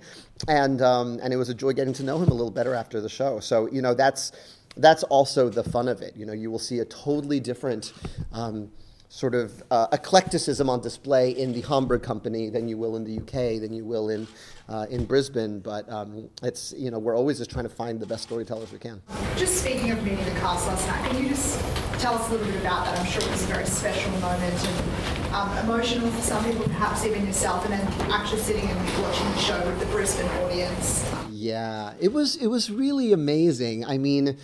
And 0.49 0.83
um, 0.83 1.19
and 1.23 1.33
it 1.33 1.37
was 1.37 1.49
a 1.49 1.55
joy 1.55 1.73
getting 1.73 1.95
to 1.95 2.03
know 2.03 2.19
him 2.19 2.29
a 2.29 2.35
little 2.35 2.51
better 2.51 2.75
after 2.75 3.01
the 3.01 3.09
show. 3.09 3.41
So, 3.41 3.69
you 3.71 3.83
know, 3.83 3.95
that's 3.95 4.33
that's 4.77 5.03
also 5.05 5.49
the 5.49 5.65
fun 5.65 5.89
of 5.89 6.03
it. 6.03 6.17
You 6.17 6.27
know, 6.27 6.33
you 6.33 6.51
will 6.51 6.59
see 6.59 6.79
a 6.79 6.85
totally 6.85 7.41
different 7.41 7.93
um, 8.33 8.71
sort 9.11 9.35
of 9.35 9.63
uh, 9.73 9.89
eclecticism 9.89 10.71
on 10.71 10.81
display 10.81 11.33
in 11.33 11.53
the 11.53 11.61
Hamburg 11.63 12.03
company 12.03 12.49
than 12.49 12.69
you 12.69 12.79
will 12.79 12.97
in 12.97 13.05
the 13.05 13.19
UK, 13.19 13.61
than 13.61 13.73
you 13.73 13.85
will 13.85 14.09
in 14.09 14.27
uh, 14.69 14.87
in 14.89 15.05
Brisbane. 15.05 15.61
But 15.61 15.91
um, 15.91 16.31
it's 16.43 16.73
you 16.77 16.91
know 16.91 16.99
we're 16.99 17.17
always 17.17 17.39
just 17.39 17.51
trying 17.51 17.65
to 17.65 17.75
find 17.75 18.01
the 18.01 18.07
best 18.07 18.23
storytellers 18.23 18.73
we 18.73 18.79
can. 18.79 19.03
Just 19.37 19.61
speaking 19.61 19.91
of 19.91 20.03
meeting 20.03 20.25
the 20.25 20.31
cast 20.41 20.67
last 20.67 20.87
night, 20.87 21.11
can 21.11 21.23
you 21.23 21.29
just 21.29 21.61
tell 21.99 22.15
us 22.15 22.29
a 22.29 22.33
little 22.33 22.47
bit 22.47 22.61
about 22.61 22.87
that? 22.87 22.99
I'm 22.99 23.07
sure 23.07 23.23
it 23.23 23.31
was 23.31 23.43
a 23.43 23.47
very 23.47 23.67
special 23.67 24.13
moment 24.13 24.55
and 24.67 25.20
um, 25.33 25.57
emotional 25.59 26.11
for 26.11 26.23
some 26.23 26.45
people, 26.45 26.65
perhaps 26.65 27.05
even 27.05 27.27
yourself, 27.27 27.65
and 27.65 27.75
then 27.75 28.11
actually 28.11 28.41
sitting 28.41 28.69
and 28.69 28.79
watching 29.03 29.27
the 29.33 29.39
show 29.39 29.67
with 29.67 29.79
the 29.81 29.87
Brisbane 29.87 30.27
audience. 30.43 31.09
Yeah, 31.31 31.95
it 32.01 32.13
was 32.13 32.37
it 32.37 32.49
was 32.49 32.71
really 32.71 33.13
amazing. 33.13 33.85
I 33.85 33.97
mean, 33.99 34.37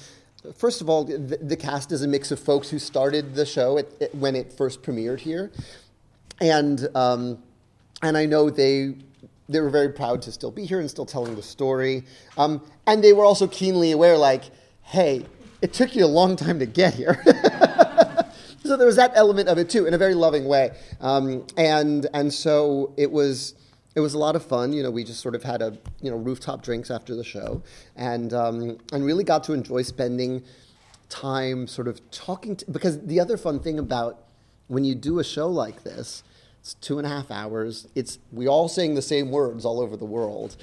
first 0.56 0.80
of 0.80 0.88
all, 0.88 1.04
the, 1.04 1.18
the 1.40 1.56
cast 1.56 1.92
is 1.92 2.02
a 2.02 2.08
mix 2.08 2.30
of 2.30 2.38
folks 2.40 2.70
who 2.70 2.78
started 2.78 3.34
the 3.34 3.44
show 3.46 3.78
at, 3.78 3.86
at- 4.00 4.14
when 4.14 4.34
it 4.36 4.52
first 4.52 4.82
premiered 4.82 5.20
here, 5.20 5.50
and 6.40 6.88
um, 6.94 7.42
and 8.02 8.16
I 8.16 8.26
know 8.26 8.48
they 8.50 8.94
they 9.48 9.60
were 9.60 9.70
very 9.70 9.90
proud 9.90 10.22
to 10.22 10.32
still 10.32 10.50
be 10.50 10.64
here 10.66 10.80
and 10.80 10.90
still 10.90 11.06
telling 11.06 11.34
the 11.36 11.42
story, 11.42 12.04
um, 12.36 12.60
and 12.86 13.02
they 13.02 13.12
were 13.12 13.24
also 13.24 13.46
keenly 13.46 13.92
aware, 13.92 14.16
like, 14.16 14.44
hey, 14.82 15.24
it 15.62 15.72
took 15.72 15.94
you 15.94 16.04
a 16.04 16.06
long 16.06 16.36
time 16.36 16.58
to 16.58 16.66
get 16.66 16.94
here. 16.94 17.22
so 18.66 18.76
there 18.76 18.86
was 18.86 18.96
that 18.96 19.12
element 19.14 19.48
of 19.48 19.58
it 19.58 19.70
too, 19.70 19.86
in 19.86 19.94
a 19.94 19.98
very 19.98 20.14
loving 20.14 20.46
way, 20.46 20.72
um, 21.00 21.46
and 21.56 22.06
and 22.12 22.32
so 22.32 22.92
it 22.96 23.10
was 23.10 23.54
it 23.94 24.00
was 24.00 24.14
a 24.14 24.18
lot 24.18 24.36
of 24.36 24.44
fun. 24.44 24.72
You 24.72 24.82
know, 24.82 24.90
we 24.90 25.04
just 25.04 25.20
sort 25.20 25.34
of 25.34 25.42
had 25.42 25.62
a 25.62 25.76
you 26.00 26.10
know 26.10 26.16
rooftop 26.16 26.62
drinks 26.62 26.90
after 26.90 27.16
the 27.16 27.24
show, 27.24 27.62
and 27.96 28.32
um, 28.32 28.78
and 28.92 29.04
really 29.04 29.24
got 29.24 29.44
to 29.44 29.52
enjoy 29.52 29.82
spending 29.82 30.44
time 31.08 31.66
sort 31.66 31.88
of 31.88 32.10
talking 32.10 32.56
to, 32.56 32.70
because 32.70 33.00
the 33.06 33.20
other 33.20 33.36
fun 33.36 33.60
thing 33.60 33.78
about 33.78 34.24
when 34.68 34.84
you 34.84 34.94
do 34.94 35.18
a 35.18 35.24
show 35.24 35.48
like 35.48 35.84
this, 35.84 36.22
it's 36.60 36.74
two 36.74 36.98
and 36.98 37.06
a 37.06 37.10
half 37.10 37.30
hours. 37.30 37.88
It's 37.94 38.18
we 38.32 38.46
all 38.46 38.68
saying 38.68 38.94
the 38.94 39.02
same 39.02 39.30
words 39.30 39.64
all 39.64 39.80
over 39.80 39.96
the 39.96 40.04
world, 40.04 40.56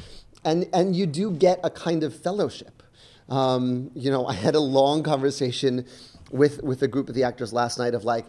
and 0.46 0.68
and 0.74 0.96
you 0.96 1.06
do 1.06 1.32
get 1.32 1.60
a 1.64 1.70
kind 1.70 2.04
of 2.04 2.16
fellowship. 2.16 2.84
Um, 3.30 3.90
you 3.96 4.12
know, 4.12 4.28
I 4.28 4.34
had 4.34 4.54
a 4.54 4.60
long 4.60 5.02
conversation 5.02 5.86
with 6.34 6.62
with 6.64 6.82
a 6.82 6.88
group 6.88 7.08
of 7.08 7.16
the 7.16 7.24
actors 7.24 7.54
last 7.54 7.78
night 7.78 7.94
of 7.94 8.04
like, 8.04 8.26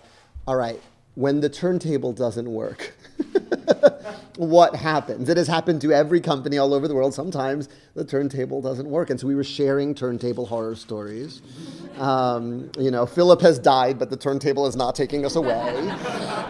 all 0.47 0.57
right, 0.57 0.81
when 1.15 1.41
the 1.41 1.49
turntable 1.49 2.13
doesn't 2.13 2.49
work. 2.49 2.95
what 4.37 4.75
happens. 4.75 5.29
It 5.29 5.37
has 5.37 5.47
happened 5.47 5.81
to 5.83 5.93
every 5.93 6.21
company 6.21 6.59
all 6.59 6.75
over 6.75 6.89
the 6.89 6.95
world. 6.95 7.15
Sometimes 7.15 7.69
the 7.95 8.05
turntable 8.05 8.61
doesn't 8.61 8.89
work. 8.89 9.11
And 9.11 9.21
so 9.21 9.27
we 9.27 9.35
were 9.35 9.45
sharing 9.45 9.95
turntable 9.95 10.47
horror 10.47 10.75
stories. 10.75 11.41
Um, 11.99 12.71
you 12.79 12.91
know, 12.91 13.07
Philip 13.07 13.41
has 13.43 13.59
died, 13.59 13.99
but 13.99 14.11
the 14.11 14.17
turntable 14.17 14.67
is 14.67 14.75
not 14.75 14.97
taking 14.97 15.25
us 15.25 15.37
away. 15.37 15.89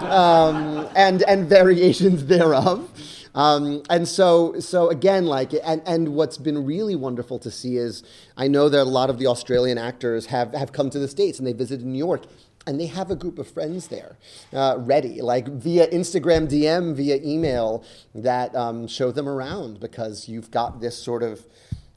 Um, 0.09 0.89
and, 0.97 1.23
and 1.25 1.47
variations 1.47 2.25
thereof. 2.25 2.91
Um, 3.35 3.83
and 3.91 4.07
so, 4.07 4.61
so 4.61 4.91
again, 4.91 5.27
like, 5.27 5.53
and, 5.65 5.83
and 5.87 6.15
what's 6.15 6.39
been 6.39 6.65
really 6.65 6.95
wonderful 6.95 7.39
to 7.41 7.51
see 7.51 7.77
is 7.77 8.05
I 8.37 8.47
know 8.47 8.69
that 8.69 8.81
a 8.81 8.85
lot 8.85 9.11
of 9.11 9.19
the 9.19 9.27
Australian 9.27 9.77
actors 9.77 10.27
have, 10.27 10.55
have 10.55 10.73
come 10.73 10.89
to 10.91 10.99
the 10.99 11.09
States 11.09 11.39
and 11.39 11.47
they 11.47 11.53
visited 11.53 11.85
New 11.85 11.99
York 11.99 12.27
and 12.67 12.81
they 12.81 12.87
have 12.87 13.11
a 13.11 13.17
group 13.17 13.39
of 13.39 13.49
friends 13.49 13.89
there 13.89 14.17
uh, 14.53 14.77
ready, 14.79 15.21
like 15.21 15.49
via 15.49 15.87
Instagram 15.89 16.49
DM, 16.49 16.95
via 16.95 17.21
email, 17.23 17.85
that 18.15 18.55
um, 18.55 18.87
show 18.87 19.11
them 19.11 19.29
around 19.29 19.81
because 19.81 20.29
you've 20.29 20.51
got 20.51 20.81
this 20.81 20.97
sort 20.97 21.23
of, 21.23 21.45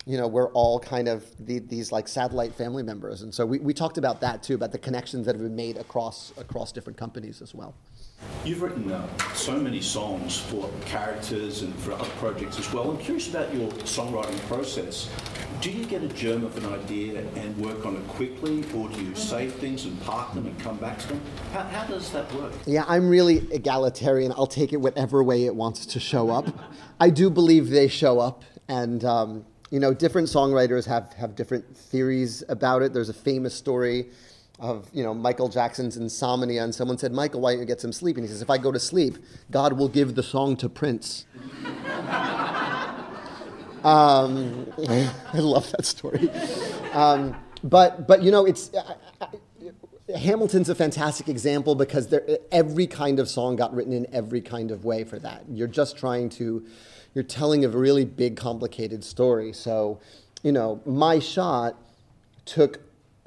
you 0.06 0.18
know, 0.18 0.28
we're 0.28 0.52
all 0.52 0.80
kind 0.80 1.08
of 1.08 1.26
the, 1.46 1.60
these 1.60 1.92
like 1.92 2.08
satellite 2.08 2.54
family 2.54 2.84
members, 2.84 3.22
and 3.22 3.34
so 3.34 3.46
we, 3.46 3.60
we 3.60 3.74
talked 3.74 3.98
about 3.98 4.22
that 4.22 4.44
too, 4.44 4.56
about 4.56 4.72
the 4.72 4.78
connections 4.78 5.26
that 5.26 5.36
have 5.36 5.44
been 5.44 5.56
made 5.56 5.78
across 5.78 6.34
across 6.38 6.72
different 6.72 6.98
companies 6.98 7.42
as 7.42 7.54
well. 7.54 7.74
You've 8.48 8.62
written 8.62 8.90
uh, 8.90 9.06
so 9.34 9.60
many 9.60 9.82
songs 9.82 10.40
for 10.40 10.70
characters 10.86 11.64
and 11.64 11.76
for 11.80 11.92
other 11.92 12.08
projects 12.12 12.58
as 12.58 12.72
well. 12.72 12.90
I'm 12.90 12.98
curious 12.98 13.28
about 13.28 13.54
your 13.54 13.70
songwriting 13.84 14.40
process. 14.48 15.10
Do 15.60 15.70
you 15.70 15.84
get 15.84 16.02
a 16.02 16.08
germ 16.08 16.46
of 16.46 16.56
an 16.56 16.74
idea 16.74 17.26
and 17.36 17.58
work 17.58 17.86
on 17.86 17.98
it 17.98 18.08
quickly, 18.08 18.64
or 18.74 18.88
do 18.88 19.04
you 19.04 19.14
save 19.16 19.56
things 19.56 19.84
and 19.84 20.02
park 20.04 20.34
them 20.34 20.46
and 20.46 20.58
come 20.62 20.78
back 20.78 20.98
to 21.00 21.08
them? 21.10 21.22
How, 21.52 21.64
how 21.64 21.88
does 21.88 22.10
that 22.14 22.34
work? 22.36 22.54
Yeah, 22.66 22.86
I'm 22.88 23.10
really 23.10 23.40
egalitarian. 23.52 24.32
I'll 24.32 24.48
take 24.48 24.72
it 24.72 24.78
whatever 24.78 25.22
way 25.22 25.44
it 25.44 25.54
wants 25.54 25.86
to 25.88 26.00
show 26.00 26.30
up. 26.30 26.48
I 27.02 27.10
do 27.10 27.30
believe 27.30 27.70
they 27.70 27.90
show 27.90 28.18
up, 28.22 28.46
and 28.70 29.04
um, 29.04 29.46
you 29.72 29.82
know, 29.82 29.94
different 29.94 30.30
songwriters 30.30 30.86
have 30.86 31.12
have 31.16 31.36
different 31.36 31.76
theories 31.76 32.46
about 32.48 32.82
it. 32.82 32.94
There's 32.94 33.10
a 33.10 33.14
famous 33.14 33.54
story 33.54 34.08
of 34.60 34.90
you 34.94 35.04
know 35.04 35.14
Michael 35.14 35.50
Jackson's 35.50 35.98
insomnia, 35.98 36.64
and 36.64 36.74
someone 36.74 36.98
said, 36.98 37.12
"Michael, 37.14 37.42
why 37.42 37.52
don't 37.52 37.60
you 37.60 37.66
get 37.66 37.82
some 37.82 37.94
sleep?" 37.94 38.18
And 38.18 38.26
he 38.26 38.32
says, 38.32 38.42
"If 38.42 38.50
I 38.50 38.58
go 38.58 38.72
to 38.72 38.80
sleep, 38.80 39.18
God 39.52 39.74
will 39.74 39.90
give 39.90 40.16
the 40.16 40.24
song 40.24 40.56
to 40.58 40.70
Prince." 40.70 41.26
Um, 43.84 44.72
I 44.90 45.40
love 45.40 45.72
that 45.72 45.86
story. 45.86 46.30
Um, 46.92 47.36
but 47.64 48.08
but 48.08 48.22
you 48.22 48.32
know 48.32 48.46
it's. 48.46 48.72
I, 48.76 48.96
I, 49.22 49.28
Hamilton's 50.16 50.70
a 50.70 50.76
fantastic 50.76 51.28
example 51.28 51.76
because 51.76 52.08
there, 52.08 52.26
every 52.52 52.88
kind 52.88 53.20
of 53.20 53.28
song 53.28 53.58
got 53.58 53.74
written 53.74 53.92
in 53.92 54.08
every 54.14 54.40
kind 54.40 54.72
of 54.72 54.86
way 54.86 55.04
for 55.04 55.20
that. 55.20 55.44
You're 55.50 55.68
just 55.68 55.98
trying 55.98 56.30
to, 56.30 56.66
you're 57.14 57.26
telling 57.26 57.66
a 57.66 57.70
really 57.70 58.06
big, 58.06 58.38
complicated 58.38 59.04
story. 59.04 59.52
So, 59.52 60.00
you 60.44 60.54
know, 60.54 60.82
my 60.86 61.20
shot 61.20 61.76
took 62.46 62.80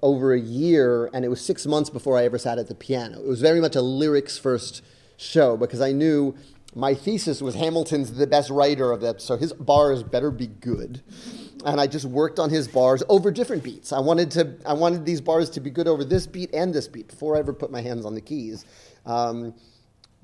over 0.02 0.32
a 0.32 0.40
year, 0.40 1.10
and 1.12 1.24
it 1.24 1.28
was 1.28 1.40
six 1.40 1.66
months 1.66 1.90
before 1.90 2.16
I 2.16 2.24
ever 2.24 2.38
sat 2.38 2.58
at 2.58 2.68
the 2.68 2.74
piano. 2.74 3.20
It 3.20 3.26
was 3.26 3.40
very 3.40 3.60
much 3.60 3.76
a 3.76 3.82
lyrics 3.82 4.38
first 4.38 4.82
show 5.16 5.56
because 5.56 5.80
I 5.80 5.92
knew 5.92 6.34
my 6.74 6.94
thesis 6.94 7.42
was 7.42 7.54
Hamilton's 7.54 8.12
the 8.12 8.26
best 8.26 8.50
writer 8.50 8.92
of 8.92 9.00
that, 9.00 9.20
so 9.20 9.36
his 9.36 9.52
bars 9.52 10.02
better 10.02 10.30
be 10.30 10.46
good. 10.46 11.02
And 11.64 11.80
I 11.80 11.86
just 11.86 12.06
worked 12.06 12.38
on 12.38 12.48
his 12.48 12.68
bars 12.68 13.02
over 13.08 13.30
different 13.30 13.62
beats. 13.62 13.92
I 13.92 14.00
wanted 14.00 14.30
to, 14.32 14.54
I 14.64 14.72
wanted 14.72 15.04
these 15.04 15.20
bars 15.20 15.50
to 15.50 15.60
be 15.60 15.68
good 15.68 15.88
over 15.88 16.04
this 16.04 16.26
beat 16.26 16.54
and 16.54 16.72
this 16.72 16.88
beat 16.88 17.08
before 17.08 17.36
I 17.36 17.40
ever 17.40 17.52
put 17.52 17.70
my 17.70 17.82
hands 17.82 18.06
on 18.06 18.14
the 18.14 18.20
keys. 18.20 18.64
Um, 19.04 19.54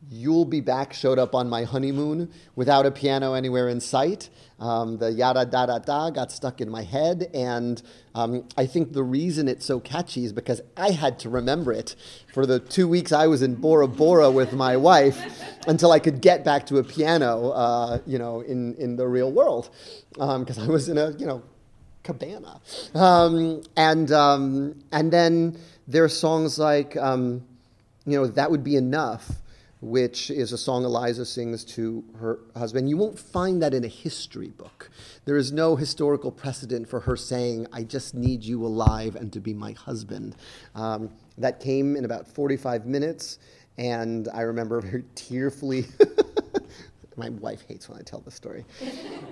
You'll 0.08 0.44
Be 0.44 0.60
Back 0.60 0.92
showed 0.92 1.18
up 1.18 1.34
on 1.34 1.48
my 1.48 1.64
honeymoon 1.64 2.30
without 2.54 2.86
a 2.86 2.90
piano 2.90 3.34
anywhere 3.34 3.68
in 3.68 3.80
sight. 3.80 4.30
Um, 4.60 4.98
the 4.98 5.10
yada 5.10 5.44
da 5.44 5.66
da 5.66 5.78
da 5.78 6.10
got 6.10 6.30
stuck 6.32 6.60
in 6.60 6.70
my 6.70 6.82
head, 6.82 7.28
and 7.34 7.82
um, 8.14 8.48
I 8.56 8.66
think 8.66 8.92
the 8.92 9.02
reason 9.02 9.48
it's 9.48 9.66
so 9.66 9.80
catchy 9.80 10.24
is 10.24 10.32
because 10.32 10.62
I 10.76 10.92
had 10.92 11.18
to 11.20 11.28
remember 11.28 11.72
it 11.72 11.96
for 12.32 12.46
the 12.46 12.60
two 12.60 12.88
weeks 12.88 13.12
I 13.12 13.26
was 13.26 13.42
in 13.42 13.56
Bora 13.56 13.88
Bora 13.88 14.30
with 14.30 14.52
my 14.52 14.76
wife 14.76 15.18
until 15.66 15.92
I 15.92 15.98
could 15.98 16.20
get 16.20 16.44
back 16.44 16.66
to 16.66 16.78
a 16.78 16.84
piano, 16.84 17.50
uh, 17.50 17.98
you 18.06 18.18
know, 18.18 18.40
in, 18.40 18.74
in 18.76 18.96
the 18.96 19.06
real 19.06 19.30
world, 19.32 19.68
because 20.12 20.58
I 20.58 20.66
was 20.68 20.88
in 20.88 20.96
a, 20.98 21.10
you 21.18 21.26
know, 21.26 21.42
cabana. 22.02 22.60
Um, 22.94 23.62
and, 23.76 24.10
um, 24.12 24.82
and 24.92 25.12
then 25.12 25.58
there 25.88 26.04
are 26.04 26.08
songs 26.08 26.58
like, 26.58 26.96
um, 26.96 27.44
you 28.06 28.16
know, 28.16 28.26
That 28.26 28.50
Would 28.50 28.64
Be 28.64 28.76
Enough, 28.76 29.28
which 29.86 30.30
is 30.30 30.52
a 30.52 30.58
song 30.58 30.84
Eliza 30.84 31.24
sings 31.24 31.64
to 31.64 32.02
her 32.18 32.40
husband. 32.56 32.90
You 32.90 32.96
won't 32.96 33.16
find 33.16 33.62
that 33.62 33.72
in 33.72 33.84
a 33.84 33.88
history 33.88 34.48
book. 34.48 34.90
There 35.26 35.36
is 35.36 35.52
no 35.52 35.76
historical 35.76 36.32
precedent 36.32 36.88
for 36.88 36.98
her 37.00 37.16
saying, 37.16 37.68
I 37.72 37.84
just 37.84 38.12
need 38.12 38.42
you 38.42 38.66
alive 38.66 39.14
and 39.14 39.32
to 39.32 39.38
be 39.38 39.54
my 39.54 39.72
husband. 39.72 40.34
Um, 40.74 41.10
that 41.38 41.60
came 41.60 41.94
in 41.94 42.04
about 42.04 42.26
45 42.26 42.84
minutes, 42.84 43.38
and 43.78 44.28
I 44.34 44.40
remember 44.40 44.80
very 44.80 45.04
tearfully. 45.14 45.86
my 47.16 47.28
wife 47.28 47.62
hates 47.68 47.88
when 47.88 47.96
I 47.96 48.02
tell 48.02 48.20
this 48.20 48.34
story. 48.34 48.64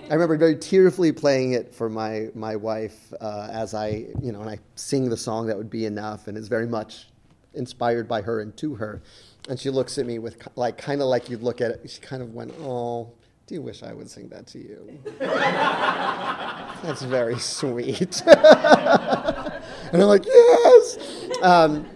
I 0.08 0.14
remember 0.14 0.36
very 0.36 0.56
tearfully 0.56 1.10
playing 1.10 1.54
it 1.54 1.74
for 1.74 1.90
my, 1.90 2.28
my 2.32 2.54
wife 2.54 3.12
uh, 3.20 3.48
as 3.50 3.74
I, 3.74 4.06
you 4.22 4.30
know, 4.30 4.40
and 4.40 4.50
I 4.50 4.60
sing 4.76 5.10
the 5.10 5.16
song 5.16 5.48
that 5.48 5.56
would 5.56 5.70
be 5.70 5.84
enough, 5.84 6.28
and 6.28 6.38
it's 6.38 6.48
very 6.48 6.68
much 6.68 7.08
inspired 7.54 8.06
by 8.06 8.22
her 8.22 8.40
and 8.40 8.56
to 8.58 8.76
her. 8.76 9.02
And 9.48 9.58
she 9.58 9.70
looks 9.70 9.98
at 9.98 10.06
me 10.06 10.18
with, 10.18 10.46
like, 10.56 10.78
kind 10.78 11.02
of 11.02 11.08
like 11.08 11.28
you'd 11.28 11.42
look 11.42 11.60
at 11.60 11.70
it. 11.70 11.90
She 11.90 12.00
kind 12.00 12.22
of 12.22 12.32
went, 12.34 12.54
Oh, 12.60 13.12
do 13.46 13.54
you 13.54 13.62
wish 13.62 13.82
I 13.82 13.92
would 13.92 14.08
sing 14.08 14.28
that 14.28 14.46
to 14.48 14.58
you? 14.58 14.98
That's 15.18 17.02
very 17.02 17.38
sweet. 17.38 18.22
and 18.26 18.32
I'm 19.92 20.00
like, 20.00 20.24
Yes. 20.24 21.28
Um, 21.42 21.86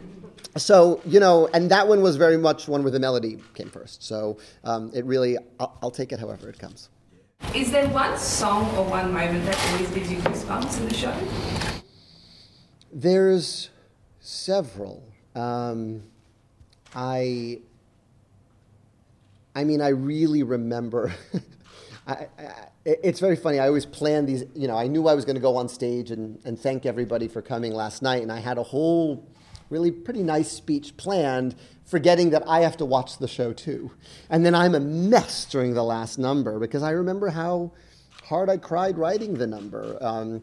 so 0.59 1.01
you 1.05 1.21
know, 1.21 1.49
and 1.55 1.71
that 1.71 1.89
one 1.89 2.03
was 2.03 2.17
very 2.17 2.37
much 2.37 2.69
one 2.69 2.83
where 2.83 2.91
the 2.91 3.01
melody 3.01 3.39
came 3.55 3.71
first. 3.71 4.03
So 4.03 4.39
um, 4.65 4.91
it 4.95 5.05
really, 5.05 5.37
I'll, 5.61 5.79
I'll, 5.83 5.91
take 5.91 6.13
it 6.13 6.19
however 6.19 6.49
it 6.49 6.59
comes. 6.59 6.89
Is 7.55 7.71
there 7.71 7.89
one 7.89 8.19
song 8.19 8.65
or 8.77 8.85
one 8.85 9.13
moment 9.13 9.45
that 9.47 9.73
always 9.73 9.91
gives 9.91 10.11
you 10.11 10.19
goosebumps 10.19 10.79
in 10.79 10.89
the 10.89 10.95
show? 10.95 11.17
There's 12.93 13.71
several. 14.21 15.05
Um, 15.35 16.03
I, 16.95 17.61
I 19.55 19.65
mean, 19.65 19.81
I 19.81 19.89
really 19.89 20.43
remember. 20.43 21.15
I, 22.07 22.13
I, 22.13 22.29
it's 22.85 23.21
very 23.21 23.37
funny. 23.37 23.59
I 23.59 23.69
always 23.69 23.87
plan 23.87 24.27
these. 24.27 24.45
You 24.55 24.69
know, 24.69 24.77
I 24.77 24.87
knew 24.87 25.09
I 25.09 25.15
was 25.15 25.25
going 25.25 25.37
to 25.37 25.43
go 25.43 25.57
on 25.57 25.69
stage 25.69 26.11
and, 26.11 26.41
and 26.45 26.59
thank 26.59 26.87
everybody 26.87 27.29
for 27.29 27.43
coming 27.43 27.75
last 27.75 28.03
night, 28.03 28.23
and 28.23 28.33
I 28.33 28.41
had 28.41 28.59
a 28.59 28.63
whole 28.63 29.27
really 29.71 29.91
pretty 29.91 30.23
nice 30.23 30.51
speech 30.51 30.97
planned, 30.97 31.55
forgetting 31.85 32.31
that 32.31 32.43
I 32.49 32.61
have 32.61 32.77
to 32.79 32.85
watch 32.85 33.19
the 33.19 33.29
show 33.29 33.53
too. 33.53 33.91
And 34.31 34.45
then 34.45 34.55
I'm 34.55 34.75
a 34.75 34.81
mess 34.81 35.45
during 35.45 35.75
the 35.75 35.85
last 35.85 36.19
number 36.19 36.59
because 36.59 36.83
I 36.83 36.91
remember 36.91 37.29
how 37.29 37.73
hard 38.25 38.49
I 38.49 38.57
cried 38.57 38.97
writing 38.99 39.35
the 39.35 39.47
number. 39.47 39.99
Um, 40.01 40.43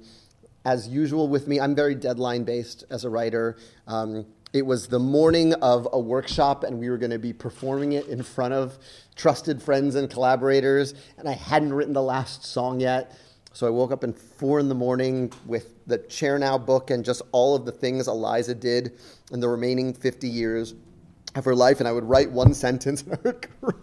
as 0.63 0.87
usual 0.87 1.27
with 1.27 1.47
me, 1.47 1.59
I'm 1.59 1.75
very 1.75 1.95
deadline 1.95 2.43
based 2.43 2.83
as 2.89 3.05
a 3.05 3.09
writer. 3.09 3.57
Um, 3.87 4.25
it 4.55 4.65
was 4.65 4.87
the 4.87 4.99
morning 4.99 5.53
of 5.55 5.85
a 5.91 5.99
workshop, 5.99 6.63
and 6.63 6.79
we 6.79 6.89
were 6.89 6.97
going 6.97 7.11
to 7.11 7.19
be 7.19 7.33
performing 7.33 7.91
it 7.91 8.07
in 8.07 8.23
front 8.23 8.53
of 8.53 8.77
trusted 9.13 9.61
friends 9.61 9.95
and 9.95 10.09
collaborators, 10.09 10.93
and 11.17 11.27
I 11.27 11.33
hadn't 11.33 11.73
written 11.73 11.93
the 11.93 12.01
last 12.01 12.45
song 12.45 12.79
yet. 12.79 13.19
So 13.51 13.67
I 13.67 13.69
woke 13.69 13.91
up 13.91 14.05
at 14.05 14.17
four 14.17 14.61
in 14.61 14.69
the 14.69 14.75
morning 14.75 15.33
with 15.45 15.85
the 15.87 15.99
Chernow 15.99 16.65
book 16.65 16.89
and 16.89 17.03
just 17.03 17.21
all 17.33 17.53
of 17.53 17.65
the 17.65 17.71
things 17.73 18.07
Eliza 18.07 18.55
did 18.55 18.93
in 19.33 19.41
the 19.41 19.49
remaining 19.49 19.93
50 19.93 20.25
years 20.29 20.73
of 21.35 21.43
her 21.43 21.53
life, 21.53 21.79
and 21.79 21.87
I 21.87 21.91
would 21.91 22.05
write 22.05 22.31
one 22.31 22.53
sentence 22.65 23.01
and 23.01 23.13
I 23.13 23.17
would 23.25 23.47
cry. 23.59 23.73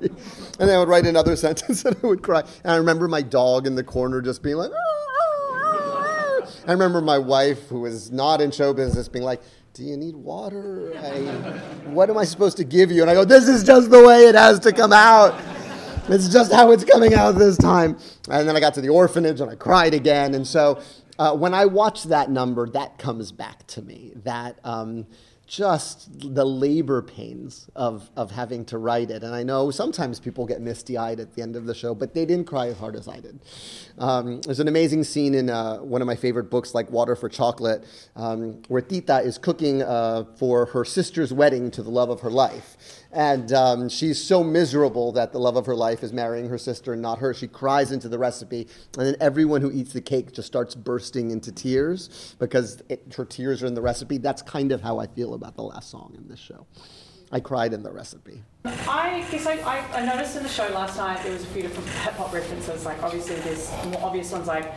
And 0.00 0.68
then 0.68 0.70
I 0.70 0.78
would 0.78 0.88
write 0.88 1.04
another 1.04 1.36
sentence 1.46 1.84
and 1.84 1.94
I 2.02 2.06
would 2.06 2.22
cry. 2.22 2.40
And 2.64 2.72
I 2.72 2.76
remember 2.76 3.06
my 3.06 3.20
dog 3.20 3.66
in 3.66 3.74
the 3.74 3.84
corner 3.84 4.22
just 4.22 4.42
being 4.42 4.56
like, 4.56 4.70
ah, 4.70 4.78
ah, 4.78 6.42
ah. 6.42 6.52
I 6.66 6.72
remember 6.72 7.02
my 7.02 7.18
wife, 7.18 7.68
who 7.68 7.80
was 7.80 8.10
not 8.10 8.40
in 8.40 8.50
show 8.50 8.72
business, 8.72 9.08
being 9.08 9.26
like, 9.26 9.42
do 9.74 9.84
you 9.84 9.96
need 9.96 10.14
water? 10.14 10.92
I, 10.98 11.88
what 11.88 12.10
am 12.10 12.18
I 12.18 12.24
supposed 12.24 12.58
to 12.58 12.64
give 12.64 12.90
you? 12.90 13.00
And 13.00 13.10
I 13.10 13.14
go, 13.14 13.24
this 13.24 13.48
is 13.48 13.64
just 13.64 13.90
the 13.90 14.04
way 14.04 14.26
it 14.26 14.34
has 14.34 14.60
to 14.60 14.72
come 14.72 14.92
out. 14.92 15.40
It's 16.08 16.28
just 16.28 16.52
how 16.52 16.72
it's 16.72 16.84
coming 16.84 17.14
out 17.14 17.32
this 17.36 17.56
time. 17.56 17.96
And 18.28 18.46
then 18.46 18.54
I 18.54 18.60
got 18.60 18.74
to 18.74 18.82
the 18.82 18.90
orphanage 18.90 19.40
and 19.40 19.50
I 19.50 19.54
cried 19.54 19.94
again. 19.94 20.34
And 20.34 20.46
so 20.46 20.82
uh, 21.18 21.34
when 21.34 21.54
I 21.54 21.64
watch 21.64 22.04
that 22.04 22.30
number, 22.30 22.68
that 22.70 22.98
comes 22.98 23.32
back 23.32 23.66
to 23.68 23.80
me. 23.80 24.12
That 24.24 24.58
um, 24.62 25.06
just 25.52 26.08
the 26.34 26.46
labor 26.46 27.02
pains 27.02 27.68
of, 27.76 28.10
of 28.16 28.30
having 28.30 28.64
to 28.64 28.78
write 28.78 29.10
it. 29.10 29.22
And 29.22 29.34
I 29.34 29.42
know 29.42 29.70
sometimes 29.70 30.18
people 30.18 30.46
get 30.46 30.62
misty 30.62 30.96
eyed 30.96 31.20
at 31.20 31.34
the 31.34 31.42
end 31.42 31.56
of 31.56 31.66
the 31.66 31.74
show, 31.74 31.94
but 31.94 32.14
they 32.14 32.24
didn't 32.24 32.46
cry 32.46 32.68
as 32.68 32.78
hard 32.78 32.96
as 32.96 33.06
I 33.06 33.20
did. 33.20 33.38
Um, 33.98 34.40
there's 34.40 34.60
an 34.60 34.68
amazing 34.68 35.04
scene 35.04 35.34
in 35.34 35.50
uh, 35.50 35.76
one 35.80 36.00
of 36.00 36.06
my 36.06 36.16
favorite 36.16 36.48
books, 36.50 36.74
like 36.74 36.90
Water 36.90 37.14
for 37.14 37.28
Chocolate, 37.28 37.84
um, 38.16 38.62
where 38.68 38.80
Tita 38.80 39.18
is 39.18 39.36
cooking 39.36 39.82
uh, 39.82 40.24
for 40.38 40.64
her 40.66 40.86
sister's 40.86 41.34
wedding 41.34 41.70
to 41.72 41.82
the 41.82 41.90
love 41.90 42.08
of 42.08 42.20
her 42.20 42.30
life. 42.30 43.01
And 43.12 43.52
um, 43.52 43.88
she's 43.90 44.22
so 44.22 44.42
miserable 44.42 45.12
that 45.12 45.32
the 45.32 45.38
love 45.38 45.56
of 45.56 45.66
her 45.66 45.74
life 45.74 46.02
is 46.02 46.12
marrying 46.12 46.48
her 46.48 46.56
sister 46.56 46.94
and 46.94 47.02
not 47.02 47.18
her. 47.18 47.34
She 47.34 47.46
cries 47.46 47.92
into 47.92 48.08
the 48.08 48.18
recipe, 48.18 48.68
and 48.96 49.06
then 49.06 49.16
everyone 49.20 49.60
who 49.60 49.70
eats 49.70 49.92
the 49.92 50.00
cake 50.00 50.32
just 50.32 50.46
starts 50.46 50.74
bursting 50.74 51.30
into 51.30 51.52
tears 51.52 52.34
because 52.38 52.82
it, 52.88 53.12
her 53.16 53.26
tears 53.26 53.62
are 53.62 53.66
in 53.66 53.74
the 53.74 53.82
recipe. 53.82 54.16
That's 54.16 54.40
kind 54.40 54.72
of 54.72 54.80
how 54.80 54.98
I 54.98 55.06
feel 55.06 55.34
about 55.34 55.56
the 55.56 55.62
last 55.62 55.90
song 55.90 56.14
in 56.16 56.26
this 56.26 56.40
show. 56.40 56.66
I 57.34 57.40
cried 57.40 57.72
in 57.72 57.82
the 57.82 57.90
recipe. 57.90 58.42
I 58.64 59.26
guess 59.30 59.46
I, 59.46 59.54
I, 59.54 60.00
I, 60.00 60.04
noticed 60.04 60.36
in 60.36 60.42
the 60.42 60.48
show 60.50 60.68
last 60.68 60.98
night 60.98 61.22
there 61.22 61.32
was 61.32 61.42
a 61.42 61.46
few 61.46 61.62
different 61.62 61.88
hip 61.88 62.12
hop 62.12 62.32
references. 62.32 62.84
Like 62.84 63.02
obviously 63.02 63.36
there's 63.36 63.72
more 63.86 64.02
obvious 64.02 64.30
ones 64.30 64.46
like 64.46 64.70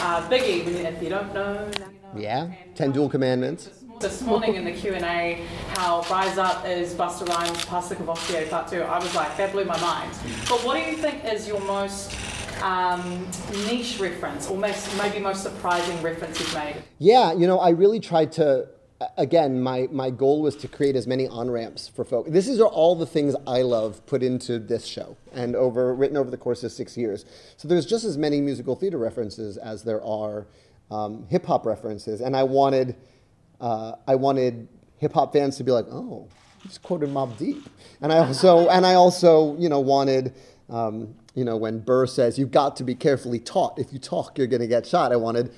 uh, 0.00 0.28
Biggie, 0.28 0.66
if 0.66 1.02
you 1.02 1.08
don't 1.08 1.32
know, 1.32 1.54
now 1.54 1.88
you 1.88 2.00
know. 2.02 2.20
Yeah, 2.20 2.52
Ten 2.74 2.92
Duel 2.92 3.08
Commandments 3.08 3.81
this 4.00 4.22
morning 4.22 4.56
in 4.56 4.64
the 4.64 4.72
Q&A 4.72 5.44
how 5.74 6.02
Rise 6.10 6.38
Up 6.38 6.66
is 6.66 6.94
Busta 6.94 7.28
Rhymes 7.28 7.64
Pass 7.64 7.88
the 7.88 7.96
Courvoisier 7.96 8.46
Part 8.48 8.68
2. 8.68 8.82
I 8.82 8.98
was 8.98 9.14
like, 9.14 9.36
that 9.36 9.52
blew 9.52 9.64
my 9.64 9.80
mind. 9.80 10.10
But 10.48 10.64
what 10.64 10.74
do 10.74 10.80
you 10.80 10.96
think 10.96 11.24
is 11.24 11.46
your 11.46 11.60
most 11.60 12.14
um, 12.62 13.26
niche 13.66 13.98
reference 14.00 14.48
or 14.48 14.56
most, 14.56 14.96
maybe 14.98 15.18
most 15.18 15.42
surprising 15.42 16.00
reference 16.02 16.40
you've 16.40 16.54
made? 16.54 16.76
Yeah, 16.98 17.32
you 17.32 17.46
know, 17.46 17.58
I 17.58 17.70
really 17.70 18.00
tried 18.00 18.32
to 18.32 18.68
again, 19.16 19.60
my, 19.60 19.88
my 19.90 20.10
goal 20.10 20.42
was 20.42 20.56
to 20.56 20.68
create 20.68 20.96
as 20.96 21.06
many 21.06 21.26
on 21.26 21.50
ramps 21.50 21.88
for 21.88 22.04
folks. 22.04 22.30
This 22.30 22.48
is 22.48 22.60
all 22.60 22.94
the 22.94 23.06
things 23.06 23.34
I 23.46 23.62
love 23.62 24.04
put 24.06 24.22
into 24.22 24.58
this 24.58 24.86
show 24.86 25.16
and 25.32 25.56
over 25.56 25.94
written 25.94 26.16
over 26.16 26.30
the 26.30 26.36
course 26.36 26.62
of 26.64 26.72
six 26.72 26.96
years. 26.96 27.24
So 27.56 27.68
there's 27.68 27.86
just 27.86 28.04
as 28.04 28.16
many 28.16 28.40
musical 28.40 28.76
theater 28.76 28.98
references 28.98 29.56
as 29.56 29.82
there 29.82 30.02
are 30.04 30.46
um, 30.90 31.26
hip 31.28 31.46
hop 31.46 31.64
references, 31.64 32.20
and 32.20 32.36
I 32.36 32.42
wanted 32.42 32.96
uh, 33.62 33.94
I 34.06 34.16
wanted 34.16 34.68
hip 34.98 35.14
hop 35.14 35.32
fans 35.32 35.56
to 35.56 35.64
be 35.64 35.72
like, 35.72 35.86
oh, 35.90 36.28
he's 36.62 36.76
quoted 36.76 37.08
Mobb 37.08 37.38
Deep, 37.38 37.62
and 38.02 38.12
I 38.12 38.18
also 38.18 38.68
and 38.68 38.84
I 38.84 38.94
also 38.94 39.56
you 39.56 39.70
know 39.70 39.80
wanted. 39.80 40.34
Um, 40.68 41.14
you 41.34 41.44
know, 41.44 41.56
when 41.56 41.78
Burr 41.80 42.06
says, 42.06 42.38
you've 42.38 42.50
got 42.50 42.76
to 42.76 42.84
be 42.84 42.94
carefully 42.94 43.38
taught. 43.38 43.78
If 43.78 43.90
you 43.90 43.98
talk, 43.98 44.36
you're 44.36 44.46
going 44.46 44.60
to 44.60 44.66
get 44.66 44.86
shot. 44.86 45.12
I 45.12 45.16
wanted 45.16 45.50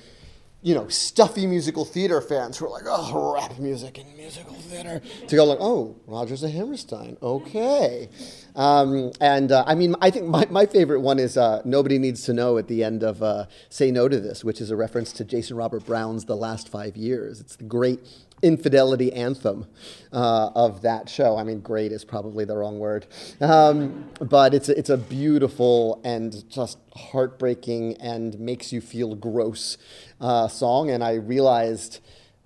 you 0.65 0.73
know, 0.73 0.87
stuffy 0.87 1.45
musical 1.45 1.85
theater 1.85 2.19
fans 2.19 2.57
who 2.57 2.65
are 2.65 2.71
like, 2.71 2.85
oh, 2.87 3.35
rap 3.35 3.59
music 3.59 3.99
and 3.99 4.17
musical 4.17 4.55
theater, 4.55 4.99
to 5.27 5.35
go 5.35 5.45
like, 5.45 5.59
oh, 5.61 5.95
Rodgers 6.07 6.41
and 6.41 6.51
Hammerstein, 6.51 7.17
okay. 7.21 8.09
Um, 8.55 9.11
and 9.21 9.51
uh, 9.51 9.63
I 9.67 9.75
mean, 9.75 9.95
I 10.01 10.09
think 10.09 10.25
my, 10.25 10.47
my 10.49 10.65
favorite 10.65 11.01
one 11.01 11.19
is 11.19 11.37
uh, 11.37 11.61
Nobody 11.65 11.99
Needs 11.99 12.23
to 12.23 12.33
Know 12.33 12.57
at 12.57 12.67
the 12.67 12.83
end 12.83 13.03
of 13.03 13.21
uh, 13.21 13.45
Say 13.69 13.91
No 13.91 14.09
to 14.09 14.19
This, 14.19 14.43
which 14.43 14.59
is 14.59 14.71
a 14.71 14.75
reference 14.75 15.13
to 15.13 15.23
Jason 15.23 15.55
Robert 15.55 15.85
Brown's 15.85 16.25
The 16.25 16.35
Last 16.35 16.67
Five 16.67 16.97
Years. 16.97 17.39
It's 17.39 17.57
the 17.57 17.63
great 17.63 17.99
infidelity 18.41 19.11
anthem 19.13 19.65
uh, 20.11 20.49
of 20.55 20.81
that 20.81 21.09
show. 21.09 21.37
I 21.37 21.43
mean, 21.43 21.61
great 21.61 21.91
is 21.91 22.05
probably 22.05 22.45
the 22.45 22.55
wrong 22.55 22.79
word, 22.79 23.07
um, 23.41 24.09
but 24.19 24.53
it's 24.53 24.69
a, 24.69 24.77
it's 24.77 24.89
a 24.89 24.97
beautiful 24.97 26.01
and 26.03 26.47
just 26.49 26.77
heartbreaking 26.95 27.97
and 28.01 28.39
makes 28.39 28.71
you 28.71 28.81
feel 28.81 29.15
gross 29.15 29.77
uh, 30.21 30.47
song. 30.47 30.89
And 30.89 31.03
I 31.03 31.15
realized, 31.15 31.99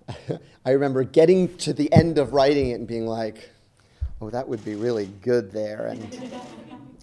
I 0.65 0.71
remember 0.71 1.03
getting 1.03 1.55
to 1.57 1.73
the 1.73 1.91
end 1.91 2.17
of 2.17 2.33
writing 2.33 2.69
it 2.69 2.73
and 2.73 2.87
being 2.87 3.07
like, 3.07 3.49
oh, 4.21 4.29
that 4.29 4.47
would 4.47 4.63
be 4.63 4.75
really 4.75 5.07
good 5.21 5.51
there. 5.51 5.87
And 5.87 6.31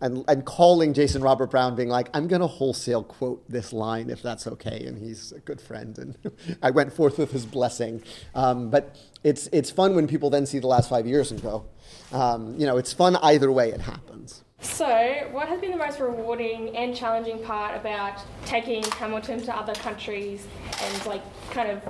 and, 0.00 0.24
and 0.28 0.44
calling 0.44 0.92
Jason 0.92 1.22
Robert 1.22 1.50
Brown, 1.50 1.74
being 1.74 1.88
like, 1.88 2.08
I'm 2.14 2.28
going 2.28 2.40
to 2.40 2.46
wholesale 2.46 3.02
quote 3.02 3.48
this 3.48 3.72
line 3.72 4.10
if 4.10 4.22
that's 4.22 4.46
okay. 4.46 4.84
And 4.86 4.98
he's 4.98 5.32
a 5.32 5.40
good 5.40 5.60
friend. 5.60 5.96
And 5.98 6.16
I 6.62 6.70
went 6.70 6.92
forth 6.92 7.18
with 7.18 7.32
his 7.32 7.46
blessing. 7.46 8.02
Um, 8.34 8.70
but 8.70 8.96
it's, 9.24 9.48
it's 9.52 9.70
fun 9.70 9.94
when 9.94 10.06
people 10.06 10.30
then 10.30 10.46
see 10.46 10.58
the 10.58 10.66
last 10.66 10.88
five 10.88 11.06
years 11.06 11.30
and 11.30 11.40
go, 11.42 11.64
um, 12.12 12.58
you 12.58 12.66
know, 12.66 12.76
it's 12.76 12.92
fun 12.92 13.16
either 13.16 13.50
way 13.50 13.70
it 13.70 13.80
happens. 13.80 14.42
So, 14.60 14.86
what 15.32 15.48
has 15.48 15.60
been 15.60 15.70
the 15.70 15.76
most 15.76 16.00
rewarding 16.00 16.74
and 16.74 16.96
challenging 16.96 17.42
part 17.42 17.78
about 17.78 18.20
taking 18.46 18.82
Hamilton 18.84 19.42
to 19.42 19.54
other 19.54 19.74
countries 19.74 20.46
and 20.80 21.06
like 21.06 21.22
kind 21.50 21.70
of 21.70 21.82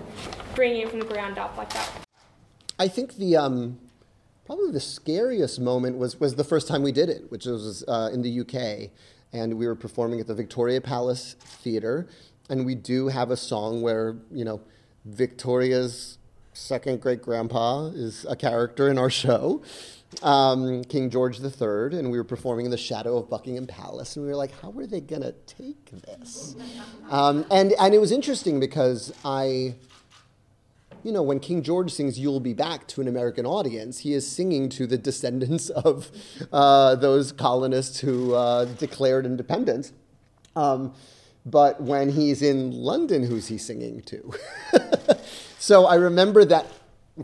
bringing 0.56 0.82
it 0.82 0.90
from 0.90 0.98
the 0.98 1.04
ground 1.04 1.38
up 1.38 1.56
like 1.56 1.72
that? 1.72 1.88
I 2.78 2.88
think 2.88 3.14
the 3.14 3.36
um, 3.36 3.78
probably 4.46 4.70
the 4.70 4.80
scariest 4.80 5.61
moment 5.61 5.98
was 5.98 6.18
was 6.18 6.37
the 6.37 6.44
first 6.44 6.68
time 6.68 6.82
we 6.82 6.92
did 6.92 7.09
it, 7.09 7.30
which 7.30 7.46
was 7.46 7.85
uh, 7.88 8.11
in 8.12 8.22
the 8.22 8.40
UK, 8.40 8.90
and 9.32 9.59
we 9.59 9.66
were 9.66 9.74
performing 9.74 10.20
at 10.20 10.26
the 10.26 10.35
Victoria 10.35 10.80
Palace 10.80 11.35
Theatre, 11.40 12.06
and 12.48 12.64
we 12.64 12.74
do 12.74 13.09
have 13.09 13.30
a 13.30 13.37
song 13.37 13.82
where 13.82 14.16
you 14.30 14.44
know 14.44 14.61
Victoria's 15.04 16.18
second 16.52 17.02
great 17.02 17.20
grandpa 17.20 17.88
is 17.88 18.24
a 18.28 18.37
character 18.37 18.88
in 18.88 18.98
our 18.98 19.11
show. 19.11 19.62
Um, 20.22 20.85
King 20.85 21.11
George 21.11 21.40
III, 21.40 21.98
and 21.98 22.11
we 22.12 22.16
were 22.16 22.24
performing 22.24 22.64
in 22.64 22.70
the 22.70 22.78
shadow 22.78 23.18
of 23.18 23.28
Buckingham 23.28 23.66
Palace, 23.66 24.16
and 24.16 24.24
we 24.24 24.30
were 24.30 24.37
like, 24.37 24.52
"How 24.62 24.72
are 24.78 24.87
they 24.87 25.00
gonna 25.00 25.32
take 25.46 25.90
this?" 25.90 26.54
Um, 27.11 27.44
and 27.50 27.72
and 27.80 27.92
it 27.92 27.98
was 28.00 28.12
interesting 28.12 28.61
because 28.61 29.12
I, 29.24 29.74
you 31.06 31.12
know, 31.12 31.22
when 31.22 31.38
King 31.38 31.62
George 31.62 31.92
sings 31.92 32.18
"You'll 32.18 32.40
Be 32.40 32.52
Back" 32.52 32.88
to 32.88 33.00
an 33.00 33.06
American 33.06 33.46
audience, 33.46 34.00
he 34.00 34.12
is 34.12 34.28
singing 34.28 34.68
to 34.70 34.88
the 34.88 34.98
descendants 34.98 35.70
of 35.84 36.10
uh, 36.52 36.96
those 36.96 37.30
colonists 37.30 38.00
who 38.00 38.34
uh, 38.34 38.64
declared 38.64 39.24
independence. 39.24 39.92
Um, 40.56 40.94
but 41.44 41.80
when 41.80 42.08
he's 42.08 42.42
in 42.42 42.72
London, 42.72 43.22
who's 43.22 43.46
he 43.46 43.56
singing 43.56 44.02
to? 44.02 44.34
so 45.60 45.86
I 45.86 45.94
remember 45.94 46.44
that 46.44 46.66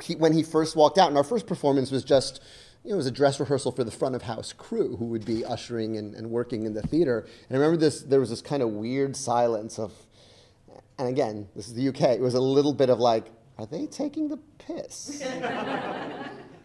he, 0.04 0.14
when 0.14 0.32
he 0.32 0.44
first 0.44 0.76
walked 0.76 0.96
out, 0.96 1.08
and 1.08 1.16
our 1.16 1.24
first 1.24 1.48
performance 1.48 1.90
was 1.90 2.04
just, 2.04 2.40
you 2.84 2.90
know, 2.90 2.94
it 2.94 2.98
was 2.98 3.06
a 3.06 3.10
dress 3.10 3.40
rehearsal 3.40 3.72
for 3.72 3.82
the 3.82 3.90
front 3.90 4.14
of 4.14 4.22
house 4.22 4.52
crew 4.52 4.94
who 4.96 5.06
would 5.06 5.24
be 5.24 5.44
ushering 5.44 5.96
and, 5.96 6.14
and 6.14 6.30
working 6.30 6.66
in 6.66 6.74
the 6.74 6.82
theater. 6.82 7.26
And 7.48 7.58
I 7.58 7.60
remember 7.60 7.78
this, 7.78 8.00
there 8.02 8.20
was 8.20 8.30
this 8.30 8.42
kind 8.42 8.62
of 8.62 8.68
weird 8.68 9.16
silence 9.16 9.76
of, 9.76 9.92
and 11.00 11.08
again, 11.08 11.48
this 11.56 11.66
is 11.66 11.74
the 11.74 11.88
UK, 11.88 12.02
it 12.02 12.20
was 12.20 12.34
a 12.34 12.40
little 12.40 12.72
bit 12.72 12.88
of 12.88 13.00
like, 13.00 13.26
are 13.62 13.66
they 13.66 13.86
taking 13.86 14.28
the 14.28 14.38
piss? 14.58 15.22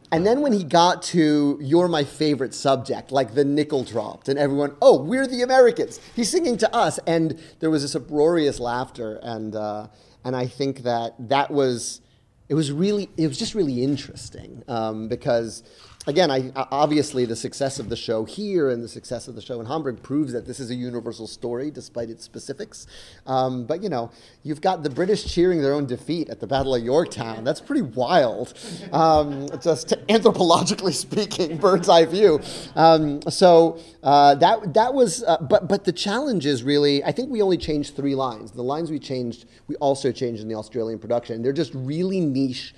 And 0.09 0.25
then 0.25 0.39
when 0.39 0.53
he 0.53 0.63
got 0.63 1.01
to 1.03 1.59
You're 1.61 1.89
My 1.89 2.05
Favorite 2.05 2.53
Subject, 2.53 3.11
like 3.11 3.33
the 3.33 3.43
nickel 3.43 3.83
dropped, 3.83 4.29
and 4.29 4.39
everyone, 4.39 4.73
oh, 4.81 5.03
we're 5.03 5.27
the 5.27 5.41
Americans. 5.41 5.99
He's 6.15 6.29
singing 6.29 6.55
to 6.59 6.73
us. 6.73 6.97
And 7.05 7.37
there 7.59 7.69
was 7.69 7.81
this 7.81 7.93
uproarious 7.93 8.57
laughter. 8.61 9.19
And, 9.21 9.53
uh, 9.53 9.87
and 10.23 10.33
I 10.33 10.47
think 10.47 10.83
that 10.83 11.15
that 11.27 11.51
was, 11.51 11.99
it 12.47 12.53
was 12.53 12.71
really, 12.71 13.09
it 13.17 13.27
was 13.27 13.37
just 13.37 13.53
really 13.53 13.83
interesting 13.83 14.63
um, 14.69 15.09
because, 15.09 15.63
again, 16.07 16.31
I, 16.31 16.51
obviously 16.55 17.25
the 17.25 17.35
success 17.35 17.79
of 17.79 17.89
the 17.89 17.95
show 17.95 18.23
here 18.23 18.69
and 18.69 18.81
the 18.81 18.87
success 18.87 19.27
of 19.27 19.35
the 19.35 19.41
show 19.41 19.59
in 19.59 19.65
Hamburg 19.65 20.01
proves 20.01 20.31
that 20.31 20.47
this 20.47 20.59
is 20.59 20.71
a 20.71 20.75
universal 20.75 21.27
story 21.27 21.69
despite 21.69 22.09
its 22.09 22.23
specifics. 22.23 22.87
Um, 23.27 23.65
but, 23.65 23.83
you 23.83 23.89
know, 23.89 24.11
you've 24.41 24.61
got 24.61 24.83
the 24.83 24.89
British 24.89 25.31
cheering 25.31 25.61
their 25.61 25.73
own 25.73 25.85
defeat 25.85 26.29
at 26.29 26.39
the 26.39 26.47
Battle 26.47 26.73
of 26.73 26.83
Yorktown. 26.83 27.43
That's 27.43 27.59
pretty 27.59 27.81
wild, 27.81 28.53
um, 28.93 29.49
just 29.61 29.89
anthropologically 30.07 30.93
speaking, 30.93 31.57
bird's 31.67 31.89
eye 31.89 32.05
view. 32.05 32.39
Um, 32.75 33.21
so 33.23 33.79
uh, 34.01 34.35
that, 34.35 34.73
that 34.73 34.93
was, 34.93 35.23
uh, 35.23 35.37
but, 35.41 35.67
but 35.67 35.83
the 35.83 35.91
challenge 35.91 36.45
is 36.45 36.63
really, 36.63 37.03
I 37.03 37.11
think 37.11 37.29
we 37.29 37.41
only 37.41 37.57
changed 37.57 37.95
three 37.97 38.15
lines. 38.15 38.51
The 38.51 38.63
lines 38.63 38.89
we 38.89 38.99
changed, 38.99 39.45
we 39.67 39.75
also 39.75 40.13
changed 40.13 40.41
in 40.41 40.47
the 40.47 40.55
Australian 40.55 40.99
production. 40.99 41.43
They're 41.43 41.51
just 41.51 41.73
really 41.75 42.21
niche 42.21 42.73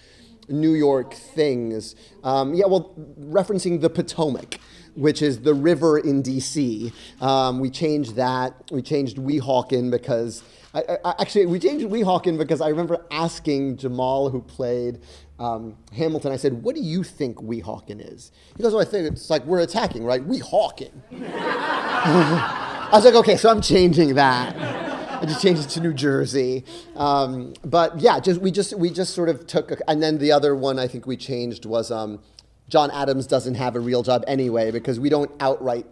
New 0.49 0.73
York 0.73 1.13
things. 1.13 1.95
Um, 2.23 2.53
yeah, 2.53 2.65
well, 2.65 2.93
referencing 3.19 3.81
the 3.81 3.89
Potomac, 3.89 4.59
which 4.95 5.21
is 5.21 5.41
the 5.41 5.53
river 5.53 5.97
in 5.97 6.21
D.C. 6.21 6.91
Um, 7.21 7.59
we 7.59 7.69
changed 7.69 8.15
that. 8.15 8.55
We 8.71 8.81
changed 8.81 9.17
Weehawken 9.17 9.91
because. 9.91 10.43
I, 10.71 10.99
I, 11.03 11.15
actually, 11.19 11.47
we 11.47 11.57
changed 11.57 11.83
Weehawken 11.87 12.37
because 12.37 12.61
I 12.61 12.67
remember 12.67 13.03
asking 13.09 13.77
Jamal, 13.77 14.29
who 14.29 14.39
played 14.39 14.99
um, 15.39 15.77
Hamilton, 15.95 16.31
I 16.31 16.35
said, 16.35 16.61
What 16.63 16.75
do 16.75 16.81
you 16.81 17.03
think 17.03 17.37
Weehawken 17.37 18.13
is? 18.13 18.31
He 18.57 18.63
goes, 18.63 18.73
Oh, 18.73 18.79
I 18.79 18.85
think 18.85 19.11
it's 19.11 19.29
like 19.29 19.45
we're 19.45 19.61
attacking, 19.61 20.03
right? 20.03 20.25
Weehawken. 20.27 20.91
I 21.11 22.89
was 22.91 23.05
like, 23.05 23.15
Okay, 23.15 23.37
so 23.37 23.49
I'm 23.49 23.61
changing 23.61 24.15
that. 24.15 24.88
I 25.21 25.25
just 25.25 25.41
changed 25.41 25.65
it 25.65 25.69
to 25.71 25.81
New 25.81 25.93
Jersey. 25.93 26.63
Um, 26.95 27.53
but 27.65 27.99
yeah, 27.99 28.21
just 28.21 28.39
we 28.39 28.51
just 28.51 28.77
we 28.77 28.89
just 28.89 29.13
sort 29.13 29.27
of 29.27 29.45
took, 29.47 29.71
a, 29.71 29.89
and 29.89 30.01
then 30.01 30.17
the 30.17 30.31
other 30.31 30.55
one 30.55 30.79
I 30.79 30.87
think 30.87 31.05
we 31.05 31.17
changed 31.17 31.65
was 31.65 31.91
um, 31.91 32.21
John 32.69 32.89
Adams 32.91 33.27
doesn't 33.27 33.55
have 33.55 33.75
a 33.75 33.81
real 33.81 34.01
job 34.01 34.23
anyway 34.27 34.71
because 34.71 34.97
we 34.97 35.09
don't 35.09 35.29
outright. 35.41 35.85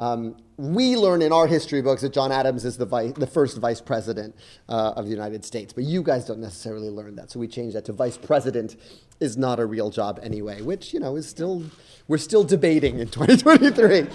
Um, 0.00 0.36
we 0.56 0.96
learn 0.96 1.22
in 1.22 1.32
our 1.32 1.46
history 1.46 1.80
books 1.80 2.02
that 2.02 2.12
John 2.12 2.32
Adams 2.32 2.64
is 2.64 2.76
the, 2.76 2.86
vice, 2.86 3.12
the 3.12 3.26
first 3.26 3.58
vice 3.58 3.80
president 3.80 4.34
uh, 4.68 4.94
of 4.96 5.04
the 5.04 5.12
United 5.12 5.44
States, 5.44 5.72
but 5.72 5.84
you 5.84 6.02
guys 6.02 6.24
don't 6.24 6.40
necessarily 6.40 6.90
learn 6.90 7.14
that. 7.16 7.30
So 7.30 7.38
we 7.38 7.46
changed 7.46 7.76
that 7.76 7.84
to 7.84 7.92
vice 7.92 8.16
president 8.16 8.76
is 9.20 9.36
not 9.36 9.60
a 9.60 9.66
real 9.66 9.90
job 9.90 10.18
anyway, 10.24 10.60
which 10.60 10.92
you 10.92 10.98
know 10.98 11.14
is 11.14 11.28
still 11.28 11.62
we're 12.08 12.18
still 12.18 12.42
debating 12.42 12.98
in 12.98 13.08
2023. 13.08 14.08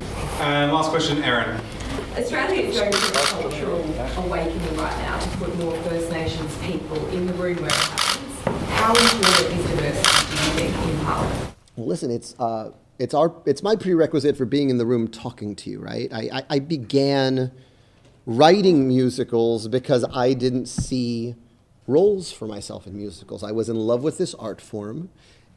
And 0.00 0.72
last 0.72 0.90
question, 0.90 1.22
Erin. 1.22 1.60
Australia 2.16 2.62
is 2.62 2.78
going 2.78 2.92
through 2.92 3.22
a 3.22 3.26
cultural 3.42 4.24
awakening 4.24 4.76
right 4.76 4.98
now 4.98 5.18
to 5.18 5.28
put 5.38 5.56
more 5.58 5.76
First 5.82 6.10
Nations 6.10 6.56
people 6.58 7.06
in 7.08 7.26
the 7.26 7.32
room 7.34 7.56
where 7.56 7.66
it 7.66 7.72
happens. 7.72 8.68
How 8.70 8.90
important 8.90 9.60
is 9.60 9.70
diversity, 9.70 10.26
do 10.26 10.44
you 10.44 10.70
think, 10.70 10.88
in 10.88 11.04
Parliament? 11.04 11.54
Well, 11.76 11.86
listen, 11.86 12.10
it's 12.10 12.38
uh, 12.38 12.72
it's 12.98 13.14
our 13.14 13.34
it's 13.46 13.62
my 13.62 13.76
prerequisite 13.76 14.36
for 14.36 14.44
being 14.44 14.70
in 14.70 14.78
the 14.78 14.86
room 14.86 15.08
talking 15.08 15.56
to 15.56 15.70
you, 15.70 15.80
right? 15.80 16.12
I, 16.12 16.30
I, 16.32 16.42
I 16.50 16.58
began 16.60 17.50
writing 18.26 18.88
musicals 18.88 19.68
because 19.68 20.04
I 20.12 20.34
didn't 20.34 20.66
see 20.66 21.34
roles 21.86 22.32
for 22.32 22.46
myself 22.46 22.86
in 22.86 22.96
musicals. 22.96 23.42
I 23.42 23.52
was 23.52 23.68
in 23.68 23.76
love 23.76 24.02
with 24.02 24.18
this 24.18 24.34
art 24.34 24.60
form. 24.60 25.10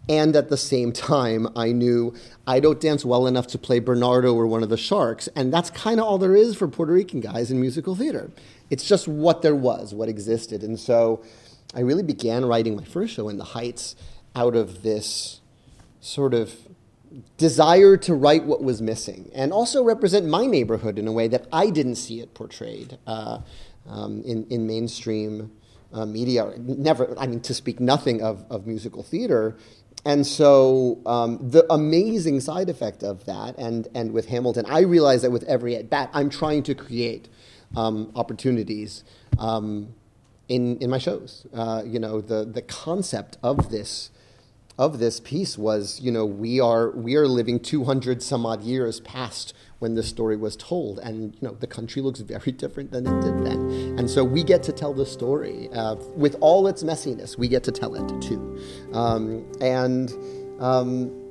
And 0.09 0.35
at 0.35 0.49
the 0.49 0.57
same 0.57 0.91
time, 0.93 1.47
I 1.55 1.71
knew 1.71 2.13
I 2.45 2.59
don't 2.59 2.79
dance 2.79 3.03
well 3.03 3.27
enough 3.27 3.47
to 3.47 3.57
play 3.57 3.79
Bernardo 3.79 4.33
or 4.33 4.47
one 4.47 4.63
of 4.63 4.69
the 4.69 4.77
sharks. 4.77 5.27
And 5.35 5.53
that's 5.53 5.69
kind 5.69 5.99
of 5.99 6.05
all 6.05 6.17
there 6.17 6.35
is 6.35 6.55
for 6.55 6.67
Puerto 6.67 6.93
Rican 6.93 7.19
guys 7.19 7.51
in 7.51 7.59
musical 7.59 7.95
theater. 7.95 8.31
It's 8.69 8.87
just 8.87 9.07
what 9.07 9.41
there 9.41 9.55
was, 9.55 9.93
what 9.93 10.09
existed. 10.09 10.63
And 10.63 10.79
so 10.79 11.23
I 11.75 11.81
really 11.81 12.03
began 12.03 12.45
writing 12.45 12.75
my 12.75 12.85
first 12.85 13.13
show 13.13 13.27
in 13.29 13.37
the 13.37 13.43
Heights 13.43 13.95
out 14.35 14.55
of 14.55 14.83
this 14.83 15.41
sort 15.99 16.33
of 16.33 16.55
desire 17.37 17.97
to 17.97 18.13
write 18.13 18.45
what 18.45 18.61
was 18.61 18.81
missing 18.81 19.29
and 19.33 19.51
also 19.51 19.83
represent 19.83 20.25
my 20.25 20.45
neighborhood 20.45 20.99
in 20.99 21.07
a 21.07 21.11
way 21.11 21.27
that 21.27 21.47
I 21.51 21.69
didn't 21.69 21.95
see 21.95 22.19
it 22.19 22.33
portrayed 22.33 22.97
uh, 23.07 23.39
um, 23.87 24.21
in, 24.23 24.45
in 24.49 24.67
mainstream 24.67 25.51
uh, 25.93 26.05
media. 26.05 26.53
Never, 26.57 27.17
I 27.17 27.27
mean, 27.27 27.41
to 27.41 27.53
speak 27.53 27.79
nothing 27.79 28.21
of, 28.21 28.45
of 28.49 28.67
musical 28.67 29.03
theater. 29.03 29.57
And 30.05 30.25
so 30.25 31.01
um, 31.05 31.37
the 31.41 31.65
amazing 31.71 32.39
side 32.39 32.69
effect 32.69 33.03
of 33.03 33.25
that, 33.25 33.57
and, 33.57 33.87
and 33.93 34.11
with 34.13 34.27
Hamilton, 34.27 34.65
I 34.67 34.81
realize 34.81 35.21
that 35.23 35.31
with 35.31 35.43
every 35.43 35.75
at 35.75 35.89
bat, 35.89 36.09
I'm 36.13 36.29
trying 36.29 36.63
to 36.63 36.75
create 36.75 37.27
um, 37.75 38.11
opportunities 38.15 39.03
um, 39.39 39.93
in, 40.47 40.77
in 40.77 40.89
my 40.89 40.97
shows. 40.97 41.45
Uh, 41.53 41.83
you 41.85 41.99
know, 41.99 42.21
the, 42.21 42.45
the 42.45 42.61
concept 42.61 43.37
of 43.43 43.69
this 43.69 44.11
of 44.77 44.99
this 44.99 45.19
piece 45.19 45.57
was, 45.57 45.99
you 45.99 46.11
know, 46.11 46.25
we 46.25 46.59
are 46.59 46.91
we 46.91 47.15
are 47.15 47.27
living 47.27 47.59
200 47.59 48.21
some 48.21 48.45
odd 48.45 48.61
years 48.61 48.99
past 49.01 49.53
when 49.79 49.95
this 49.95 50.07
story 50.07 50.37
was 50.37 50.55
told, 50.55 50.99
and 50.99 51.35
you 51.35 51.47
know, 51.47 51.55
the 51.55 51.67
country 51.67 52.01
looks 52.01 52.19
very 52.19 52.51
different 52.63 52.91
than 52.91 53.07
it 53.07 53.21
did 53.21 53.45
then, 53.45 53.59
and 53.97 54.09
so 54.09 54.23
we 54.23 54.43
get 54.43 54.63
to 54.63 54.71
tell 54.71 54.93
the 54.93 55.05
story 55.05 55.69
uh, 55.73 55.95
with 56.15 56.35
all 56.41 56.67
its 56.67 56.83
messiness. 56.83 57.37
We 57.37 57.47
get 57.47 57.63
to 57.63 57.71
tell 57.71 57.95
it 57.95 58.21
too, 58.21 58.59
um, 58.93 59.45
and. 59.61 60.11
Um, 60.59 61.23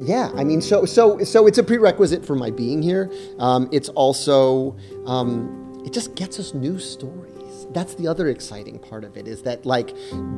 yeah, 0.00 0.32
I 0.34 0.42
mean, 0.42 0.60
so 0.60 0.84
so 0.84 1.22
so 1.22 1.46
it's 1.46 1.58
a 1.58 1.62
prerequisite 1.62 2.26
for 2.26 2.34
my 2.34 2.50
being 2.50 2.82
here. 2.82 3.12
Um, 3.38 3.68
it's 3.70 3.88
also 3.90 4.76
um, 5.06 5.82
it 5.86 5.92
just 5.92 6.16
gets 6.16 6.40
us 6.40 6.52
new 6.52 6.80
stories 6.80 7.33
that's 7.72 7.94
the 7.94 8.06
other 8.06 8.28
exciting 8.28 8.78
part 8.78 9.04
of 9.04 9.16
it 9.16 9.26
is 9.28 9.42
that 9.42 9.64
like 9.66 9.88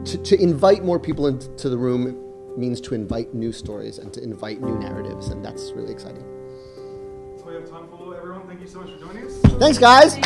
to, 0.04 0.18
to 0.18 0.40
invite 0.40 0.84
more 0.84 0.98
people 0.98 1.26
into 1.26 1.68
the 1.68 1.76
room 1.78 2.22
means 2.56 2.80
to 2.80 2.94
invite 2.94 3.34
new 3.34 3.52
stories 3.52 3.98
and 3.98 4.12
to 4.12 4.22
invite 4.22 4.60
new 4.60 4.78
narratives 4.78 5.28
and 5.28 5.44
that's 5.44 5.72
really 5.72 5.92
exciting 5.92 6.24
So 7.38 7.44
we 7.46 7.54
have 7.54 7.68
time 7.68 7.88
for 7.88 8.16
everyone. 8.16 8.46
Thank 8.46 8.60
you 8.60 8.66
so 8.66 8.80
much 8.80 8.92
for 8.92 8.98
joining 8.98 9.26
us. 9.26 9.40
thanks 9.58 9.78
guys 9.78 10.16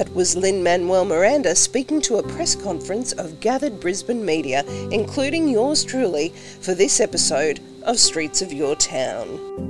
That 0.00 0.14
was 0.14 0.34
Lin 0.34 0.62
Manuel 0.62 1.04
Miranda 1.04 1.54
speaking 1.54 2.00
to 2.00 2.16
a 2.16 2.22
press 2.22 2.54
conference 2.54 3.12
of 3.12 3.38
gathered 3.38 3.80
Brisbane 3.80 4.24
media, 4.24 4.64
including 4.90 5.46
yours 5.46 5.84
truly, 5.84 6.30
for 6.62 6.72
this 6.72 7.00
episode 7.00 7.60
of 7.82 7.98
Streets 7.98 8.40
of 8.40 8.50
Your 8.50 8.74
Town. 8.76 9.69